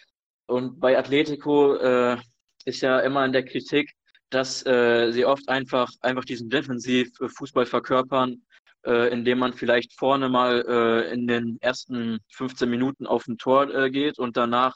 Und 0.46 0.80
bei 0.80 0.98
Atletico 0.98 1.76
ist 2.66 2.82
ja 2.82 3.00
immer 3.00 3.26
in 3.26 3.32
der 3.32 3.46
Kritik, 3.46 3.94
dass 4.32 4.66
äh, 4.66 5.12
sie 5.12 5.26
oft 5.26 5.48
einfach, 5.50 5.92
einfach 6.02 6.26
diesen 6.26 6.50
Defensiv-Fußball 6.50 7.66
verkörpern, 7.66 8.42
indem 8.84 9.38
man 9.38 9.54
vielleicht 9.54 9.94
vorne 9.94 10.28
mal 10.28 10.62
in 11.14 11.28
den 11.28 11.60
ersten 11.62 12.18
15 12.32 12.68
Minuten 12.68 13.06
auf 13.06 13.28
ein 13.28 13.38
Tor 13.38 13.68
geht 13.92 14.18
und 14.18 14.38
danach 14.38 14.76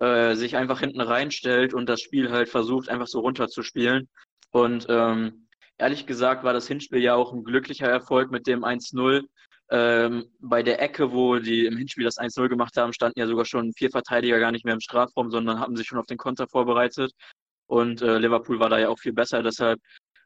äh, 0.00 0.34
sich 0.34 0.56
einfach 0.56 0.80
hinten 0.80 1.02
reinstellt 1.02 1.74
und 1.74 1.86
das 1.86 2.00
Spiel 2.00 2.30
halt 2.30 2.48
versucht, 2.48 2.88
einfach 2.88 3.06
so 3.06 3.20
runterzuspielen. 3.20 4.08
Und 4.50 4.86
ähm, 4.88 5.46
ehrlich 5.76 6.06
gesagt 6.06 6.42
war 6.42 6.54
das 6.54 6.66
Hinspiel 6.66 7.02
ja 7.02 7.14
auch 7.14 7.34
ein 7.34 7.44
glücklicher 7.44 7.86
Erfolg 7.86 8.30
mit 8.30 8.46
dem 8.46 8.64
1-0. 8.64 9.24
Ähm, 9.70 10.24
bei 10.40 10.62
der 10.62 10.80
Ecke, 10.80 11.12
wo 11.12 11.38
die 11.38 11.66
im 11.66 11.76
Hinspiel 11.76 12.04
das 12.04 12.18
1-0 12.18 12.48
gemacht 12.48 12.78
haben, 12.78 12.94
standen 12.94 13.20
ja 13.20 13.26
sogar 13.26 13.44
schon 13.44 13.74
vier 13.74 13.90
Verteidiger 13.90 14.40
gar 14.40 14.52
nicht 14.52 14.64
mehr 14.64 14.72
im 14.72 14.80
Strafraum, 14.80 15.30
sondern 15.30 15.60
haben 15.60 15.76
sich 15.76 15.86
schon 15.86 15.98
auf 15.98 16.06
den 16.06 16.16
Konter 16.16 16.48
vorbereitet. 16.48 17.12
Und 17.70 18.02
äh, 18.02 18.18
Liverpool 18.18 18.58
war 18.58 18.68
da 18.68 18.80
ja 18.80 18.88
auch 18.88 18.98
viel 18.98 19.12
besser. 19.12 19.44
Deshalb 19.44 19.80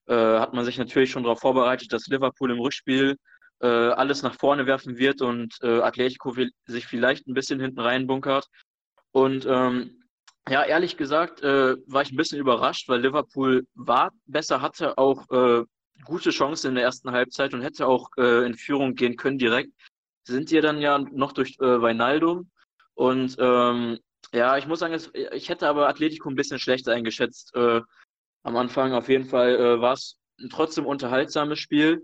äh, 0.07 0.15
hat 0.15 0.55
man 0.55 0.65
sich 0.65 0.79
natürlich 0.79 1.11
schon 1.11 1.25
darauf 1.25 1.41
vorbereitet, 1.41 1.93
dass 1.93 2.07
Liverpool 2.07 2.51
im 2.51 2.59
Rückspiel 2.59 3.17
äh, 3.61 3.67
alles 3.67 4.23
nach 4.23 4.35
vorne 4.35 4.65
werfen 4.65 4.97
wird 4.97 5.21
und 5.21 5.55
äh, 5.61 5.81
Atletico 5.81 6.35
sich 6.65 6.87
vielleicht 6.87 7.27
ein 7.27 7.35
bisschen 7.35 7.61
hinten 7.61 7.81
reinbunkert. 7.81 8.47
Und 9.13 9.45
ähm, 9.45 10.03
ja, 10.49 10.65
ehrlich 10.65 10.97
gesagt 10.97 11.43
äh, 11.43 11.77
war 11.87 12.01
ich 12.01 12.13
ein 12.13 12.17
bisschen 12.17 12.39
überrascht, 12.39 12.89
weil 12.89 13.03
Liverpool 13.03 13.67
war 13.75 14.11
besser, 14.25 14.63
hatte 14.63 14.97
auch 14.97 15.29
äh, 15.31 15.65
gute 16.07 16.31
Chancen 16.31 16.69
in 16.69 16.75
der 16.77 16.85
ersten 16.85 17.13
Halbzeit 17.13 17.53
und 17.53 17.61
hätte 17.61 17.87
auch 17.87 18.09
in 18.17 18.55
Führung 18.55 18.95
gehen 18.95 19.17
können 19.17 19.39
direkt. 19.39 19.71
Sind 20.25 20.51
die 20.51 20.61
dann 20.61 20.81
ja 20.81 20.99
noch 20.99 21.33
durch 21.33 21.57
äh, 21.61 21.81
Weinaldum. 21.81 22.51
Und 22.95 23.37
ähm, 23.39 23.99
ja, 24.35 24.59
ich 24.59 24.67
muss 24.67 24.81
sagen, 24.81 24.99
ich 25.33 25.49
hätte 25.49 25.69
aber 25.69 25.89
Atletico 25.89 26.29
ein 26.29 26.35
bisschen 26.35 26.59
schlechter 26.59 26.93
eingeschätzt. 26.93 27.55
Äh, 27.55 27.81
am 28.43 28.57
Anfang 28.57 28.93
auf 28.93 29.09
jeden 29.09 29.27
Fall 29.27 29.55
äh, 29.55 29.81
war 29.81 29.93
es 29.95 30.19
ein 30.41 30.51
trotzdem 30.51 30.87
unterhaltsames 30.87 31.59
Spiel. 31.61 32.03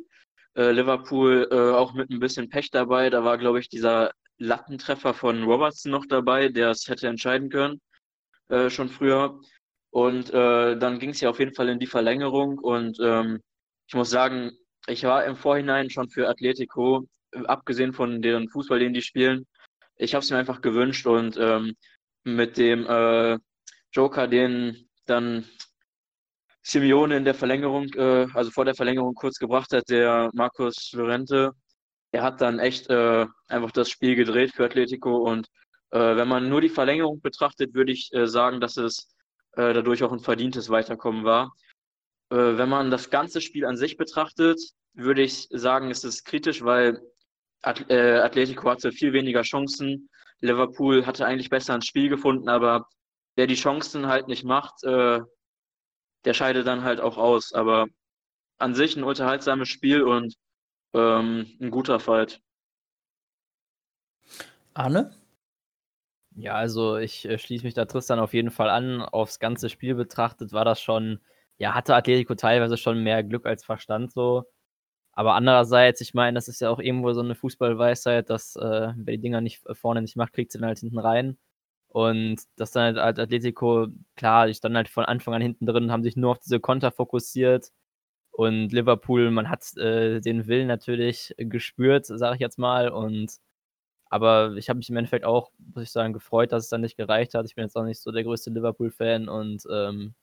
Äh, 0.55 0.71
Liverpool 0.71 1.49
äh, 1.51 1.73
auch 1.73 1.93
mit 1.95 2.11
ein 2.11 2.21
bisschen 2.21 2.49
Pech 2.49 2.71
dabei. 2.71 3.11
Da 3.11 3.25
war, 3.25 3.37
glaube 3.37 3.61
ich, 3.61 3.69
dieser 3.69 4.13
Lattentreffer 4.39 5.13
von 5.13 5.43
Robertson 5.43 5.93
noch 5.93 6.07
dabei, 6.07 6.49
der 6.49 6.71
es 6.71 6.89
hätte 6.89 7.09
entscheiden 7.09 7.51
können. 7.51 7.81
äh, 8.49 8.71
schon 8.71 8.89
früher. 8.89 9.41
Und 9.91 10.31
äh, 10.33 10.77
dann 10.79 10.99
ging 11.01 11.11
es 11.11 11.21
ja 11.21 11.31
auf 11.31 11.41
jeden 11.41 11.55
Fall 11.55 11.69
in 11.69 11.81
die 11.81 11.87
Verlängerung. 11.87 12.59
Und 12.59 12.99
ähm, 13.01 13.41
ich 13.89 13.95
muss 13.95 14.11
sagen, 14.11 14.53
ich 14.87 15.05
war 15.05 15.25
im 15.25 15.37
Vorhinein 15.37 15.91
schon 15.91 16.09
für 16.11 16.29
Atletico, 16.29 17.07
abgesehen 17.47 17.93
von 17.93 18.23
deren 18.23 18.49
Fußball, 18.49 18.79
den 18.79 18.95
die 18.95 19.03
spielen. 19.03 19.47
Ich 19.97 20.15
habe 20.15 20.23
es 20.23 20.31
mir 20.31 20.39
einfach 20.39 20.61
gewünscht 20.63 21.07
und 21.07 21.37
ähm, 21.39 21.75
mit 22.25 22.57
dem 22.57 22.87
äh, 22.87 23.39
Joker, 23.93 24.29
den 24.29 24.89
dann 25.07 25.45
Simeone 26.63 27.17
in 27.17 27.25
der 27.25 27.35
Verlängerung, 27.35 27.87
äh, 27.95 28.27
also 28.35 28.51
vor 28.51 28.65
der 28.65 28.75
Verlängerung 28.75 29.15
kurz 29.15 29.39
gebracht 29.39 29.73
hat, 29.73 29.89
der 29.89 30.31
Markus 30.35 30.93
Llorente, 30.93 31.53
der 32.13 32.23
hat 32.23 32.41
dann 32.41 32.59
echt 32.59 32.91
äh, 32.91 33.27
einfach 33.49 33.71
das 33.73 33.91
Spiel 33.91 34.17
gedreht 34.17 34.53
für 34.55 34.65
Atletico 34.65 35.17
und 35.17 35.49
äh, 35.91 36.17
wenn 36.17 36.29
man 36.29 36.49
nur 36.49 36.61
die 36.61 36.69
Verlängerung 36.69 37.21
betrachtet, 37.21 37.75
würde 37.75 37.93
ich 37.93 38.13
äh, 38.13 38.27
sagen, 38.27 38.61
dass 38.61 38.77
es 38.77 39.09
äh, 39.53 39.73
dadurch 39.75 40.03
auch 40.03 40.13
ein 40.13 40.21
verdientes 40.21 40.71
Weiterkommen 40.71 41.25
war. 41.25 41.53
Wenn 42.33 42.69
man 42.69 42.93
das 42.93 43.11
ganze 43.11 43.41
Spiel 43.41 43.67
an 43.67 43.77
sich 43.77 43.97
betrachtet, 43.97 44.61
würde 44.93 45.21
ich 45.21 45.49
sagen, 45.51 45.91
es 45.91 46.05
ist 46.05 46.25
kritisch, 46.25 46.63
weil 46.63 47.01
At 47.61 47.91
Atletico 47.91 48.71
hatte 48.71 48.93
viel 48.93 49.13
weniger 49.13 49.43
Chancen. 49.43 50.09
Liverpool 50.41 51.07
hatte 51.07 51.27
eigentlich 51.27 51.51
besser 51.51 51.75
ein 51.75 51.83
Spiel 51.83 52.09
gefunden, 52.09 52.49
aber 52.49 52.87
der 53.37 53.47
die 53.47 53.55
Chancen 53.55 54.07
halt 54.07 54.29
nicht 54.29 54.45
macht, 54.45 54.83
äh, 54.85 55.21
der 56.25 56.35
scheidet 56.35 56.67
dann 56.67 56.85
halt 56.85 57.01
auch 57.01 57.17
aus. 57.17 57.53
Aber 57.53 57.87
an 58.59 58.75
sich 58.75 58.97
ein 58.97 59.05
unterhaltsames 59.05 59.69
Spiel 59.69 60.03
und 60.03 60.35
ähm, 60.95 61.47
ein 61.61 61.71
guter 61.71 62.01
Fight. 62.01 62.41
Arne? 64.75 65.15
Ja, 66.37 66.55
also 66.55 66.97
ich 66.97 67.27
äh, 67.27 67.39
schließe 67.39 67.65
mich 67.65 67.75
da 67.75 67.85
Tristan 67.85 68.19
auf 68.19 68.35
jeden 68.35 68.51
Fall 68.51 68.71
an. 68.71 69.03
Aufs 69.03 69.39
ganze 69.39 69.69
Spiel 69.69 69.95
betrachtet 69.95 70.53
war 70.53 70.65
das 70.65 70.81
schon, 70.81 71.21
ja, 71.59 71.75
hatte 71.75 71.95
Atletico 71.95 72.35
teilweise 72.35 72.77
schon 72.77 73.03
mehr 73.03 73.23
Glück 73.25 73.47
als 73.47 73.65
Verstand 73.65 74.13
so. 74.13 74.45
Aber 75.13 75.35
andererseits, 75.35 76.01
ich 76.01 76.15
meine, 76.15 76.35
das 76.37 76.49
ist 76.49 76.61
ja 76.61 76.71
auch 76.71 76.79
irgendwo 76.79 77.13
so 77.13 77.21
eine 77.21 77.35
Fußballweisheit, 77.35 78.31
dass 78.31 78.57
äh, 78.57 78.93
wer 78.97 79.17
die 79.17 79.21
Dinger 79.21 79.41
nicht 79.41 79.63
vorne 79.73 80.03
nicht 80.03 80.17
macht, 80.17 80.33
kriegt 80.33 80.53
sie 80.53 80.59
dann 80.59 80.69
halt 80.69 80.79
hinten 80.79 80.99
rein. 80.99 81.39
Und 81.89 82.43
das 82.57 82.71
dann 82.73 82.97
halt 82.97 83.19
Atletico, 83.19 83.89
klar, 84.17 84.47
die 84.47 84.55
standen 84.55 84.77
halt 84.77 84.89
von 84.89 85.05
Anfang 85.05 85.35
an 85.35 85.43
hinten 85.43 85.67
drin, 85.67 85.91
haben 85.93 86.05
sich 86.05 86.17
nur 86.17 86.33
auf 86.33 86.39
diese 86.39 86.61
Konter 86.61 86.93
fokussiert. 86.93 87.73
Und 88.33 88.73
Liverpool, 88.73 89.31
man 89.31 89.51
hat 89.51 89.77
äh, 89.79 90.21
den 90.21 90.47
Willen 90.49 90.69
natürlich 90.69 91.35
gespürt, 91.39 92.07
sage 92.07 92.37
ich 92.37 92.41
jetzt 92.41 92.59
mal. 92.59 92.91
Und 92.91 93.39
aber 94.11 94.55
ich 94.57 94.69
habe 94.69 94.79
mich 94.79 94.91
im 94.91 94.97
Endeffekt 94.97 95.25
auch, 95.25 95.51
muss 95.59 95.85
ich 95.85 95.93
sagen, 95.93 96.13
gefreut, 96.13 96.53
dass 96.53 96.65
es 96.65 96.71
dann 96.71 96.81
nicht 96.83 96.97
gereicht 96.97 97.35
hat. 97.35 97.47
Ich 97.47 97.55
bin 97.57 97.65
jetzt 97.65 97.77
auch 97.77 97.85
nicht 97.85 98.01
so 98.03 98.13
der 98.13 98.25
größte 98.25 98.51
Liverpool-Fan 98.51 99.29
und 99.29 99.65
ähm, 99.73 100.15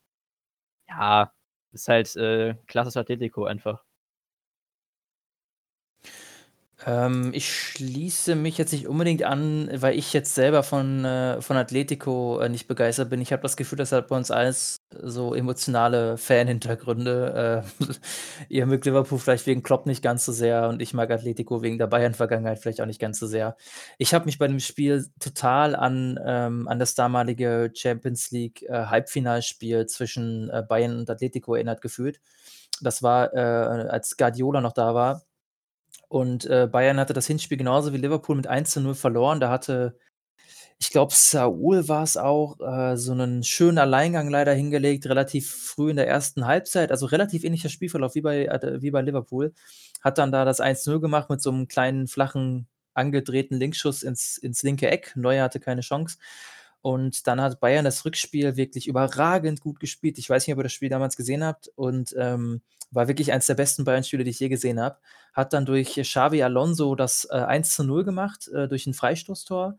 ja, 0.89 1.31
ist 1.71 1.87
halt 1.87 2.15
äh, 2.17 2.55
klassisches 2.67 2.97
Atletico 2.97 3.45
einfach. 3.45 3.83
Ähm, 6.85 7.31
ich 7.33 7.51
schließe 7.51 8.35
mich 8.35 8.59
jetzt 8.59 8.71
nicht 8.71 8.87
unbedingt 8.87 9.23
an, 9.23 9.67
weil 9.73 9.97
ich 9.97 10.13
jetzt 10.13 10.35
selber 10.35 10.61
von, 10.61 11.03
äh, 11.05 11.41
von 11.41 11.57
Atletico 11.57 12.39
äh, 12.39 12.49
nicht 12.49 12.67
begeistert 12.67 13.09
bin. 13.09 13.19
Ich 13.19 13.31
habe 13.31 13.41
das 13.41 13.57
Gefühl, 13.57 13.79
das 13.79 13.91
hat 13.91 14.07
bei 14.07 14.15
uns 14.15 14.29
alles 14.29 14.77
so 15.01 15.33
emotionale 15.33 16.17
Fan-Hintergründe. 16.17 17.63
Äh, 17.79 17.85
ihr 18.49 18.67
mögt 18.67 18.85
Liverpool 18.85 19.17
vielleicht 19.17 19.47
wegen 19.47 19.63
Klopp 19.63 19.87
nicht 19.87 20.03
ganz 20.03 20.23
so 20.25 20.31
sehr 20.31 20.69
und 20.69 20.79
ich 20.79 20.93
mag 20.93 21.09
Atletico 21.09 21.63
wegen 21.63 21.79
der 21.79 21.87
Bayern-Vergangenheit 21.87 22.59
vielleicht 22.59 22.81
auch 22.81 22.85
nicht 22.85 23.01
ganz 23.01 23.17
so 23.17 23.25
sehr. 23.25 23.57
Ich 23.97 24.13
habe 24.13 24.25
mich 24.25 24.37
bei 24.37 24.47
dem 24.47 24.59
Spiel 24.59 25.07
total 25.19 25.75
an, 25.75 26.19
ähm, 26.23 26.67
an 26.67 26.77
das 26.77 26.93
damalige 26.93 27.71
Champions 27.73 28.29
League 28.29 28.61
äh, 28.69 29.85
zwischen 29.87 30.49
äh, 30.51 30.63
Bayern 30.67 30.99
und 30.99 31.09
Atletico 31.09 31.55
erinnert 31.55 31.81
gefühlt. 31.81 32.21
Das 32.81 33.01
war, 33.01 33.33
äh, 33.33 33.39
als 33.39 34.15
Guardiola 34.15 34.61
noch 34.61 34.73
da 34.73 34.93
war 34.93 35.23
und 36.09 36.45
äh, 36.45 36.67
Bayern 36.71 36.99
hatte 36.99 37.13
das 37.13 37.27
Hinspiel 37.27 37.57
genauso 37.57 37.93
wie 37.93 37.97
Liverpool 37.97 38.35
mit 38.35 38.47
1 38.47 38.71
zu 38.71 38.81
0 38.81 38.95
verloren. 38.95 39.39
Da 39.39 39.49
hatte, 39.49 39.97
ich 40.79 40.91
glaube, 40.91 41.13
Saul 41.15 41.87
war 41.87 42.03
es 42.03 42.17
auch, 42.17 42.59
äh, 42.61 42.97
so 42.97 43.13
einen 43.13 43.43
schönen 43.43 43.77
Alleingang 43.79 44.29
leider 44.29 44.53
hingelegt, 44.53 45.07
relativ 45.07 45.51
früh 45.51 45.91
in 45.91 45.97
der 45.97 46.07
ersten 46.07 46.45
Halbzeit. 46.47 46.91
Also 46.91 47.07
relativ 47.07 47.43
ähnlicher 47.43 47.69
Spielverlauf 47.69 48.15
wie 48.15 48.21
bei, 48.21 48.45
äh, 48.45 48.81
wie 48.81 48.91
bei 48.91 49.01
Liverpool. 49.01 49.53
Hat 50.01 50.17
dann 50.17 50.31
da 50.31 50.45
das 50.45 50.61
1-0 50.61 50.99
gemacht 51.01 51.29
mit 51.29 51.41
so 51.41 51.51
einem 51.51 51.67
kleinen, 51.67 52.07
flachen, 52.07 52.67
angedrehten 52.93 53.57
Linksschuss 53.57 54.03
ins, 54.03 54.37
ins 54.37 54.63
linke 54.63 54.89
Eck. 54.89 55.13
Neuer 55.15 55.43
hatte 55.43 55.59
keine 55.59 55.81
Chance. 55.81 56.17
Und 56.87 57.27
dann 57.27 57.41
hat 57.41 57.59
Bayern 57.59 57.83
das 57.83 58.05
Rückspiel 58.05 58.55
wirklich 58.55 58.87
überragend 58.87 59.59
gut 59.59 59.81
gespielt. 59.81 60.17
Ich 60.17 60.29
weiß 60.29 60.47
nicht, 60.47 60.53
ob 60.53 60.59
ihr 60.61 60.63
das 60.63 60.71
Spiel 60.71 60.87
damals 60.87 61.17
gesehen 61.17 61.43
habt. 61.43 61.67
Und 61.75 62.15
ähm, 62.17 62.61
war 62.91 63.09
wirklich 63.09 63.33
eines 63.33 63.47
der 63.47 63.55
besten 63.55 63.83
Bayern-Spiele, 63.83 64.23
die 64.23 64.29
ich 64.29 64.39
je 64.39 64.47
gesehen 64.47 64.79
habe. 64.79 64.97
Hat 65.33 65.51
dann 65.51 65.65
durch 65.65 65.95
Xavi 65.95 66.41
Alonso 66.41 66.95
das 66.95 67.27
äh, 67.29 67.33
1 67.33 67.75
zu 67.75 67.83
0 67.83 68.05
gemacht, 68.05 68.47
äh, 68.53 68.69
durch 68.69 68.87
ein 68.87 68.93
Freistoßtor. 68.93 69.77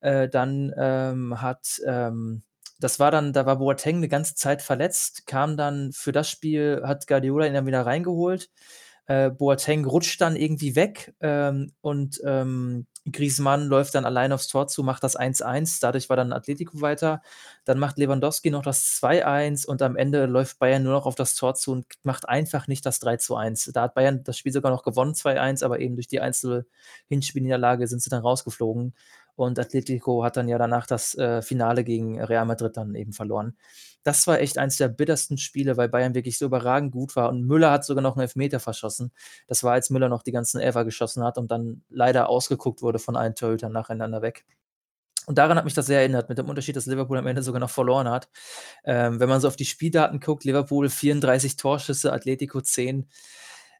Äh, 0.00 0.28
dann 0.28 0.72
ähm, 0.78 1.42
hat, 1.42 1.82
ähm, 1.84 2.44
das 2.78 3.00
war 3.00 3.10
dann, 3.10 3.32
da 3.32 3.46
war 3.46 3.56
Boateng 3.56 3.96
eine 3.96 4.08
ganze 4.08 4.36
Zeit 4.36 4.62
verletzt, 4.62 5.26
kam 5.26 5.56
dann 5.56 5.92
für 5.92 6.12
das 6.12 6.30
Spiel, 6.30 6.82
hat 6.84 7.08
Guardiola 7.08 7.46
ihn 7.46 7.54
dann 7.54 7.66
wieder 7.66 7.84
reingeholt. 7.84 8.48
Äh, 9.06 9.30
Boateng 9.30 9.84
rutscht 9.84 10.20
dann 10.20 10.34
irgendwie 10.36 10.76
weg 10.76 11.14
ähm, 11.20 11.72
und 11.82 12.20
ähm, 12.24 12.86
Griezmann 13.10 13.66
läuft 13.66 13.94
dann 13.94 14.06
allein 14.06 14.32
aufs 14.32 14.48
Tor 14.48 14.66
zu, 14.66 14.82
macht 14.82 15.04
das 15.04 15.14
1-1. 15.14 15.78
Dadurch 15.80 16.08
war 16.08 16.16
dann 16.16 16.32
Atletico 16.32 16.80
weiter. 16.80 17.20
Dann 17.66 17.78
macht 17.78 17.98
Lewandowski 17.98 18.50
noch 18.50 18.62
das 18.62 18.98
2-1 19.02 19.66
und 19.66 19.82
am 19.82 19.96
Ende 19.96 20.24
läuft 20.24 20.58
Bayern 20.58 20.82
nur 20.82 20.94
noch 20.94 21.04
auf 21.04 21.14
das 21.14 21.34
Tor 21.34 21.54
zu 21.54 21.72
und 21.72 21.86
macht 22.02 22.28
einfach 22.28 22.66
nicht 22.66 22.86
das 22.86 23.02
3-1. 23.02 23.72
Da 23.72 23.82
hat 23.82 23.94
Bayern 23.94 24.24
das 24.24 24.38
Spiel 24.38 24.52
sogar 24.52 24.72
noch 24.72 24.82
gewonnen, 24.82 25.14
2-1, 25.14 25.62
aber 25.64 25.80
eben 25.80 25.96
durch 25.96 26.08
die 26.08 26.20
einzelne 26.20 26.64
Hinspielniederlage 27.08 27.86
sind 27.86 28.00
sie 28.02 28.08
dann 28.10 28.22
rausgeflogen. 28.22 28.94
Und 29.36 29.58
Atletico 29.58 30.22
hat 30.24 30.36
dann 30.36 30.48
ja 30.48 30.58
danach 30.58 30.86
das 30.86 31.14
äh, 31.16 31.42
Finale 31.42 31.84
gegen 31.84 32.22
Real 32.22 32.46
Madrid 32.46 32.76
dann 32.76 32.94
eben 32.94 33.12
verloren. 33.12 33.56
Das 34.04 34.26
war 34.26 34.38
echt 34.38 34.58
eins 34.58 34.76
der 34.76 34.88
bittersten 34.88 35.38
Spiele, 35.38 35.76
weil 35.76 35.88
Bayern 35.88 36.14
wirklich 36.14 36.38
so 36.38 36.44
überragend 36.44 36.92
gut 36.92 37.16
war. 37.16 37.30
Und 37.30 37.46
Müller 37.46 37.70
hat 37.70 37.84
sogar 37.84 38.02
noch 38.02 38.16
einen 38.16 38.22
Elfmeter 38.22 38.60
verschossen. 38.60 39.12
Das 39.48 39.64
war, 39.64 39.72
als 39.72 39.90
Müller 39.90 40.08
noch 40.08 40.22
die 40.22 40.32
ganzen 40.32 40.60
Elfer 40.60 40.84
geschossen 40.84 41.24
hat 41.24 41.38
und 41.38 41.50
dann 41.50 41.82
leider 41.88 42.28
ausgeguckt 42.28 42.82
wurde 42.82 42.98
von 42.98 43.16
allen 43.16 43.34
Torhütern 43.34 43.72
nacheinander 43.72 44.22
weg. 44.22 44.44
Und 45.26 45.38
daran 45.38 45.56
hat 45.56 45.64
mich 45.64 45.74
das 45.74 45.86
sehr 45.86 46.00
erinnert, 46.00 46.28
mit 46.28 46.36
dem 46.36 46.48
Unterschied, 46.48 46.76
dass 46.76 46.86
Liverpool 46.86 47.16
am 47.16 47.26
Ende 47.26 47.42
sogar 47.42 47.60
noch 47.60 47.70
verloren 47.70 48.10
hat. 48.10 48.28
Ähm, 48.84 49.20
wenn 49.20 49.28
man 49.28 49.40
so 49.40 49.48
auf 49.48 49.56
die 49.56 49.64
Spieldaten 49.64 50.20
guckt, 50.20 50.44
Liverpool 50.44 50.90
34 50.90 51.56
Torschüsse, 51.56 52.12
Atletico 52.12 52.60
10 52.60 53.08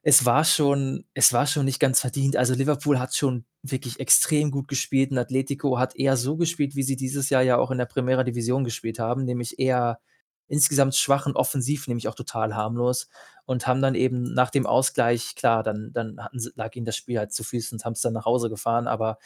es 0.07 0.23
war 0.23 0.45
schon, 0.45 1.03
es 1.15 1.33
war 1.33 1.47
schon 1.47 1.65
nicht 1.65 1.79
ganz 1.79 1.99
verdient. 1.99 2.37
Also 2.37 2.53
Liverpool 2.53 2.99
hat 2.99 3.15
schon 3.15 3.43
wirklich 3.63 3.99
extrem 3.99 4.51
gut 4.51 4.67
gespielt 4.67 5.09
und 5.09 5.17
Atletico 5.17 5.79
hat 5.79 5.95
eher 5.95 6.15
so 6.15 6.37
gespielt, 6.37 6.75
wie 6.75 6.83
sie 6.83 6.95
dieses 6.95 7.31
Jahr 7.31 7.41
ja 7.41 7.57
auch 7.57 7.71
in 7.71 7.79
der 7.79 7.87
Primera 7.87 8.23
Division 8.23 8.63
gespielt 8.63 8.99
haben, 8.99 9.25
nämlich 9.25 9.57
eher 9.57 9.99
insgesamt 10.47 10.95
schwach 10.95 11.25
und 11.25 11.35
offensiv, 11.35 11.87
nämlich 11.87 12.07
auch 12.07 12.13
total 12.13 12.55
harmlos 12.55 13.09
und 13.45 13.65
haben 13.65 13.81
dann 13.81 13.95
eben 13.95 14.21
nach 14.35 14.51
dem 14.51 14.67
Ausgleich, 14.67 15.33
klar, 15.35 15.63
dann, 15.63 15.91
dann 15.91 16.19
hatten, 16.23 16.39
lag 16.55 16.75
ihnen 16.75 16.85
das 16.85 16.97
Spiel 16.97 17.17
halt 17.17 17.33
zu 17.33 17.43
Füßen 17.43 17.77
und 17.77 17.85
haben 17.85 17.93
es 17.93 18.01
dann 18.01 18.13
nach 18.13 18.25
Hause 18.25 18.49
gefahren, 18.51 18.87
aber 18.87 19.17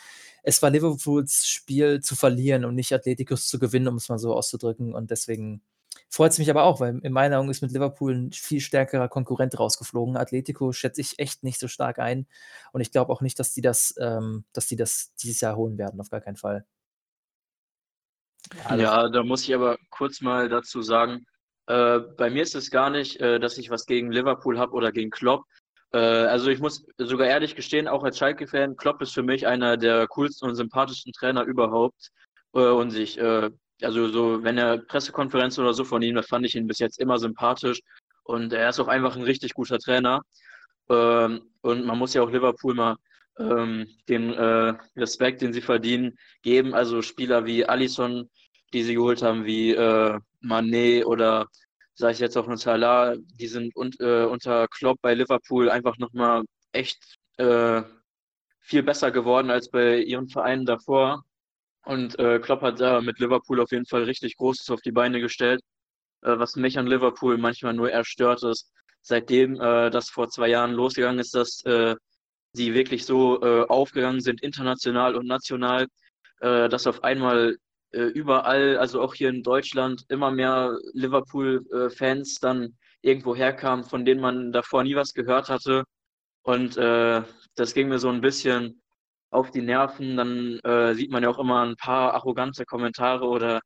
es 0.44 0.62
war 0.62 0.70
Liverpools 0.70 1.46
Spiel 1.46 2.00
zu 2.00 2.16
verlieren 2.16 2.64
und 2.64 2.76
nicht 2.76 2.94
Atleticos 2.94 3.48
zu 3.48 3.60
gewinnen, 3.60 3.90
um 3.90 3.98
es 3.98 4.08
mal 4.08 4.18
so 4.18 4.34
auszudrücken 4.34 4.94
und 4.96 5.12
deswegen 5.12 5.62
Freut 6.12 6.32
es 6.32 6.40
mich 6.40 6.50
aber 6.50 6.64
auch, 6.64 6.80
weil 6.80 7.00
in 7.04 7.14
meiner 7.14 7.40
Augen 7.40 7.50
ist 7.50 7.62
mit 7.62 7.72
Liverpool 7.72 8.16
ein 8.16 8.32
viel 8.32 8.62
stärkerer 8.62 9.08
Konkurrent 9.10 9.60
rausgeflogen. 9.60 10.18
Atletico 10.18 10.72
schätze 10.72 11.02
ich 11.02 11.20
echt 11.20 11.44
nicht 11.44 11.60
so 11.60 11.68
stark 11.68 12.00
ein. 12.00 12.26
Und 12.72 12.82
ich 12.82 12.92
glaube 12.92 13.14
auch 13.14 13.22
nicht, 13.22 13.38
dass 13.38 13.54
die 13.54 13.62
das, 13.62 13.94
ähm, 14.00 14.44
dass 14.52 14.66
die 14.66 14.76
das 14.76 15.14
dieses 15.22 15.40
Jahr 15.40 15.56
holen 15.56 15.78
werden, 15.78 16.02
auf 16.02 16.10
gar 16.10 16.22
keinen 16.22 16.38
Fall. 16.38 16.66
Ja, 18.70 18.76
ja 18.76 19.10
da 19.10 19.24
muss 19.24 19.44
ich 19.44 19.54
aber 19.54 19.78
kurz 19.92 20.22
mal 20.22 20.50
dazu 20.50 20.82
sagen, 20.82 21.28
äh, 21.68 22.00
bei 22.00 22.32
mir 22.32 22.42
ist 22.42 22.56
es 22.56 22.72
gar 22.72 22.90
nicht, 22.90 23.22
äh, 23.22 23.40
dass 23.40 23.60
ich 23.60 23.70
was 23.70 23.86
gegen 23.86 24.12
Liverpool 24.12 24.58
habe 24.58 24.74
oder 24.74 24.92
gegen 24.92 25.12
Klopp. 25.12 25.44
Äh, 25.94 26.00
also 26.00 26.50
ich 26.50 26.60
muss 26.60 26.88
sogar 26.98 27.28
ehrlich 27.28 27.56
gestehen, 27.56 27.88
auch 27.88 28.04
als 28.04 28.18
Schalke-Fan, 28.18 28.78
Klopp 28.78 29.02
ist 29.04 29.14
für 29.14 29.22
mich 29.22 29.46
einer 29.46 29.78
der 29.78 30.08
coolsten 30.08 30.50
und 30.50 30.56
sympathischsten 30.56 31.14
Trainer 31.14 31.44
überhaupt. 31.44 32.10
Äh, 32.56 32.62
und 32.62 32.96
ich 32.96 33.20
äh, 33.20 33.52
also 33.82 34.10
so, 34.10 34.44
wenn 34.44 34.58
er 34.58 34.78
Pressekonferenzen 34.78 35.64
oder 35.64 35.74
so 35.74 35.84
von 35.84 36.02
ihm, 36.02 36.16
da 36.16 36.22
fand 36.22 36.46
ich 36.46 36.56
ihn 36.56 36.68
bis 36.68 36.80
jetzt 36.80 37.00
immer 37.00 37.18
sympathisch. 37.20 37.82
Und 38.24 38.54
er 38.54 38.70
ist 38.70 38.80
auch 38.80 38.88
einfach 38.88 39.16
ein 39.16 39.24
richtig 39.24 39.54
guter 39.54 39.80
Trainer. 39.80 40.22
Ähm, 40.90 41.42
und 41.62 41.86
man 41.86 41.98
muss 41.98 42.14
ja 42.14 42.22
auch 42.22 42.32
Liverpool 42.32 42.76
mal 42.76 42.96
ähm, 43.40 43.88
den 44.08 44.34
äh, 44.34 44.74
Respekt, 44.96 45.42
den 45.42 45.54
sie 45.54 45.62
verdienen, 45.62 46.18
geben. 46.42 46.74
Also 46.74 47.02
Spieler 47.02 47.46
wie 47.46 47.66
Alisson, 47.66 48.30
die 48.74 48.84
sie 48.84 48.96
geholt 48.96 49.22
haben, 49.22 49.46
wie 49.46 49.72
äh, 49.72 50.20
Manet 50.42 51.06
oder 51.06 51.48
sage 51.96 52.14
ich 52.14 52.20
jetzt 52.20 52.38
auch 52.38 52.48
nur 52.48 52.58
Salah, 52.58 53.16
die 53.18 53.48
sind 53.48 53.76
un 53.76 53.92
äh, 54.00 54.24
unter 54.24 54.68
Klopp 54.70 55.00
bei 55.02 55.14
Liverpool 55.14 55.70
einfach 55.70 55.98
nochmal 55.98 56.44
echt 56.72 57.18
äh, 57.38 57.82
viel 58.62 58.84
besser 58.84 59.12
geworden 59.12 59.50
als 59.50 59.70
bei 59.70 59.98
ihren 59.98 60.30
Vereinen 60.30 60.66
davor. 60.66 61.24
Und 61.86 62.20
äh, 62.20 62.40
Klopp 62.40 62.62
hat 62.62 62.80
da 62.80 63.02
mit 63.02 63.20
Liverpool 63.20 63.62
auf 63.62 63.72
jeden 63.72 63.86
Fall 63.86 64.04
richtig 64.04 64.38
Großes 64.38 64.70
auf 64.70 64.82
die 64.82 64.92
Beine 64.92 65.20
gestellt, 65.20 65.62
äh, 66.22 66.38
was 66.38 66.56
mich 66.56 66.78
an 66.78 66.88
Liverpool 66.88 67.38
manchmal 67.38 67.74
nur 67.74 67.92
erstört 67.92 68.44
ist. 68.44 68.72
Seitdem 69.02 69.60
äh, 69.60 69.90
das 69.90 70.10
vor 70.10 70.30
zwei 70.30 70.50
Jahren 70.50 70.74
losgegangen 70.74 71.20
ist, 71.20 71.34
dass 71.34 71.64
äh, 71.66 71.96
sie 72.54 72.74
wirklich 72.74 73.06
so 73.06 73.42
äh, 73.42 73.66
aufgegangen 73.68 74.22
sind, 74.22 74.42
international 74.42 75.16
und 75.16 75.26
national, 75.26 75.88
äh, 76.42 76.70
dass 76.70 76.88
auf 76.88 77.04
einmal 77.04 77.58
überall, 77.92 78.78
also 78.78 79.02
auch 79.02 79.16
hier 79.16 79.30
in 79.30 79.42
Deutschland, 79.42 80.06
immer 80.10 80.30
mehr 80.30 80.78
Liverpool-Fans 80.94 82.36
dann 82.36 82.78
irgendwo 83.02 83.36
herkamen, 83.36 83.84
von 83.84 84.06
denen 84.06 84.22
man 84.22 84.52
davor 84.52 84.84
nie 84.84 84.94
was 84.94 85.16
gehört 85.16 85.50
hatte. 85.50 85.86
Und 86.44 86.78
das 86.78 87.74
ging 87.74 87.90
mir 87.90 87.98
so 87.98 88.10
ein 88.10 88.22
bisschen 88.22 88.80
auf 89.32 89.52
die 89.52 89.62
Nerven. 89.62 90.18
Dann 90.18 90.60
äh, 90.64 90.94
sieht 90.96 91.12
man 91.12 91.24
ja 91.24 91.30
auch 91.30 91.40
immer 91.40 91.64
ein 91.66 91.76
paar 91.76 92.14
arrogante 92.14 92.66
Kommentare 92.66 93.26
oder 93.26 93.62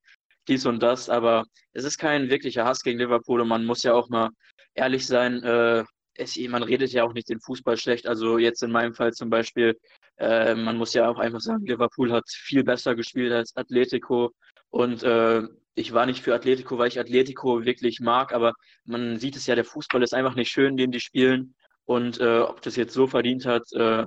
dies 0.48 0.66
und 0.66 0.84
das, 0.84 1.10
aber 1.10 1.46
es 1.74 1.86
ist 1.86 1.98
kein 1.98 2.30
wirklicher 2.30 2.66
Hass 2.66 2.84
gegen 2.84 3.00
Liverpool 3.00 3.42
und 3.42 3.48
man 3.48 3.66
muss 3.66 3.84
ja 3.84 3.94
auch 3.94 4.10
mal 4.10 4.30
ehrlich 4.76 5.06
sein, 5.08 5.42
äh, 5.44 5.84
es, 6.16 6.38
man 6.50 6.64
redet 6.64 6.92
ja 6.92 7.04
auch 7.04 7.14
nicht 7.14 7.30
den 7.30 7.40
Fußball 7.40 7.78
schlecht. 7.78 8.08
Also 8.08 8.38
jetzt 8.38 8.64
in 8.64 8.72
meinem 8.72 8.94
Fall 8.94 9.14
zum 9.14 9.30
Beispiel, 9.30 9.78
äh, 10.18 10.56
man 10.56 10.78
muss 10.78 10.94
ja 10.94 11.10
auch 11.10 11.18
einfach 11.18 11.40
sagen, 11.40 11.66
Liverpool 11.66 12.12
hat 12.12 12.26
viel 12.30 12.64
besser 12.64 12.96
gespielt 12.96 13.32
als 13.32 13.56
Atletico. 13.56 14.32
Und 14.70 15.04
äh, 15.04 15.44
ich 15.76 15.94
war 15.94 16.06
nicht 16.06 16.24
für 16.24 16.36
Atletico, 16.36 16.78
weil 16.78 16.90
ich 16.90 17.00
Atletico 17.00 17.66
wirklich 17.66 18.00
mag, 18.00 18.34
aber 18.34 18.54
man 18.86 19.18
sieht 19.20 19.36
es 19.36 19.48
ja, 19.48 19.56
der 19.56 19.66
Fußball 19.66 20.04
ist 20.04 20.14
einfach 20.14 20.36
nicht 20.36 20.52
schön, 20.52 20.78
den 20.78 20.92
die 20.92 21.00
spielen. 21.00 21.56
Und 21.86 22.20
äh, 22.20 22.40
ob 22.40 22.62
das 22.62 22.76
jetzt 22.76 22.94
so 22.94 23.08
verdient 23.08 23.46
hat, 23.46 23.64
äh, 23.74 24.06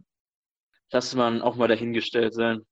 lass 0.91 1.15
man 1.15 1.43
auch 1.43 1.57
mal 1.57 1.69
dahingestellt 1.69 2.35
sein. 2.35 2.65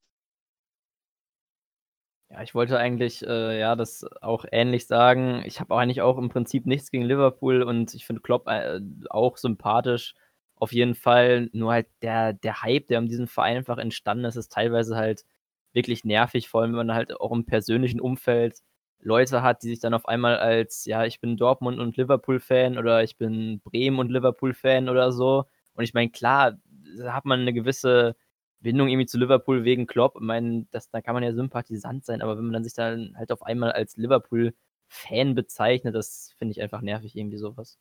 Ja, 2.31 2.43
ich 2.43 2.55
wollte 2.55 2.79
eigentlich, 2.79 3.25
äh, 3.27 3.61
ja, 3.61 3.77
das 3.77 4.05
auch 4.21 4.45
ähnlich 4.51 4.87
sagen. 4.87 5.43
Ich 5.47 5.61
habe 5.61 5.75
eigentlich 5.77 6.01
auch 6.03 6.19
im 6.19 6.31
Prinzip 6.31 6.67
nichts 6.67 6.91
gegen 6.91 7.05
Liverpool 7.05 7.63
und 7.63 7.95
ich 7.95 8.07
finde 8.07 8.23
Klopp 8.23 8.49
äh, 8.49 8.81
auch 9.11 9.37
sympathisch. 9.37 10.15
Auf 10.57 10.73
jeden 10.73 10.95
Fall. 10.95 11.49
Nur 11.53 11.73
halt 11.73 11.87
der, 12.03 12.33
der 12.33 12.63
Hype, 12.63 12.89
der 12.89 12.99
um 12.99 13.07
diesen 13.09 13.29
Verein 13.29 13.59
einfach 13.59 13.79
entstanden 13.79 14.25
ist, 14.25 14.37
ist 14.37 14.51
teilweise 14.53 14.97
halt 14.97 15.25
wirklich 15.73 16.05
nervig, 16.05 16.49
vor 16.49 16.63
allem 16.63 16.73
wenn 16.73 16.87
man 16.87 16.95
halt 16.97 17.21
auch 17.21 17.33
im 17.33 17.45
persönlichen 17.47 18.01
Umfeld 18.01 18.61
Leute 19.01 19.43
hat, 19.43 19.63
die 19.63 19.69
sich 19.69 19.81
dann 19.81 19.95
auf 19.95 20.07
einmal 20.09 20.39
als, 20.39 20.87
ja, 20.87 21.05
ich 21.05 21.21
bin 21.21 21.37
Dortmund 21.37 21.79
und 21.79 21.97
Liverpool-Fan 21.97 22.79
oder 22.79 23.03
ich 23.05 23.19
bin 23.19 23.61
Bremen 23.61 23.99
und 23.99 24.11
Liverpool-Fan 24.11 24.89
oder 24.89 25.13
so. 25.13 25.45
Und 25.75 25.85
ich 25.85 25.95
meine, 25.95 26.11
klar, 26.11 26.57
hat 27.03 27.25
man 27.25 27.41
eine 27.41 27.53
gewisse 27.53 28.17
Bindung 28.61 28.89
irgendwie 28.89 29.07
zu 29.07 29.19
Liverpool 29.19 29.65
wegen 29.65 29.87
Klopp. 29.87 30.17
Ich 30.17 30.23
meine, 30.23 30.67
das, 30.71 30.91
da 30.91 31.01
kann 31.01 31.15
man 31.15 31.23
ja 31.23 31.33
Sympathisant 31.33 32.05
sein, 32.05 32.23
aber 32.23 32.37
wenn 32.37 32.45
man 32.45 32.55
dann 32.55 32.65
sich 32.65 32.75
dann 32.75 33.15
halt 33.17 33.31
auf 33.31 33.43
einmal 33.43 33.73
als 33.73 33.97
Liverpool-Fan 33.97 35.35
bezeichnet, 35.35 35.95
das 35.95 36.35
finde 36.39 36.53
ich 36.53 36.63
einfach 36.63 36.81
nervig, 36.81 37.15
irgendwie 37.15 37.39
sowas. 37.39 37.79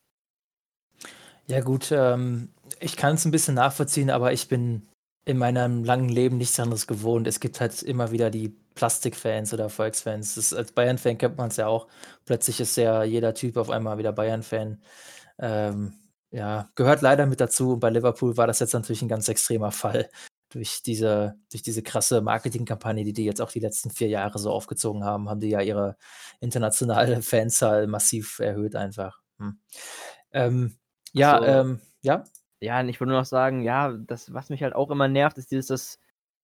Ja, 1.46 1.60
gut, 1.60 1.90
ähm, 1.92 2.50
ich 2.80 2.96
kann 2.96 3.14
es 3.14 3.24
ein 3.24 3.30
bisschen 3.30 3.54
nachvollziehen, 3.54 4.10
aber 4.10 4.32
ich 4.32 4.48
bin 4.48 4.86
in 5.26 5.38
meinem 5.38 5.84
langen 5.84 6.08
Leben 6.08 6.38
nichts 6.38 6.60
anderes 6.60 6.86
gewohnt. 6.86 7.26
Es 7.26 7.40
gibt 7.40 7.60
halt 7.60 7.82
immer 7.82 8.10
wieder 8.12 8.30
die 8.30 8.54
Plastikfans 8.74 9.54
oder 9.54 9.70
Volksfans. 9.70 10.34
Das, 10.34 10.52
als 10.52 10.72
Bayern-Fan 10.72 11.18
kennt 11.18 11.38
man 11.38 11.48
es 11.48 11.56
ja 11.56 11.66
auch. 11.66 11.86
Plötzlich 12.26 12.60
ist 12.60 12.76
ja 12.76 13.04
jeder 13.04 13.34
Typ 13.34 13.56
auf 13.56 13.70
einmal 13.70 13.98
wieder 13.98 14.12
Bayern-Fan. 14.12 14.82
Ähm, 15.38 15.94
ja, 16.34 16.68
gehört 16.74 17.00
leider 17.00 17.26
mit 17.26 17.40
dazu. 17.40 17.74
Und 17.74 17.80
bei 17.80 17.90
Liverpool 17.90 18.36
war 18.36 18.48
das 18.48 18.58
jetzt 18.58 18.72
natürlich 18.72 19.02
ein 19.02 19.08
ganz 19.08 19.28
extremer 19.28 19.70
Fall 19.70 20.10
durch 20.48 20.82
diese, 20.82 21.36
durch 21.50 21.62
diese 21.62 21.82
krasse 21.82 22.20
Marketingkampagne, 22.22 23.04
die 23.04 23.12
die 23.12 23.24
jetzt 23.24 23.40
auch 23.40 23.52
die 23.52 23.60
letzten 23.60 23.90
vier 23.90 24.08
Jahre 24.08 24.38
so 24.40 24.50
aufgezogen 24.50 25.04
haben, 25.04 25.28
haben 25.28 25.38
die 25.38 25.50
ja 25.50 25.60
ihre 25.60 25.96
internationale 26.40 27.22
Fanzahl 27.22 27.86
massiv 27.86 28.40
erhöht 28.40 28.74
einfach. 28.74 29.20
Hm. 29.38 29.60
Ähm, 30.32 30.76
ja, 31.12 31.38
so. 31.38 31.44
ähm, 31.44 31.80
ja. 32.02 32.24
Ja, 32.60 32.80
und 32.80 32.88
ich 32.88 32.98
würde 32.98 33.12
nur 33.12 33.20
noch 33.20 33.26
sagen, 33.26 33.62
ja, 33.62 33.92
das, 33.92 34.32
was 34.32 34.48
mich 34.48 34.62
halt 34.62 34.74
auch 34.74 34.90
immer 34.90 35.06
nervt, 35.06 35.38
ist 35.38 35.52
dieses, 35.52 35.66
dass 35.68 35.98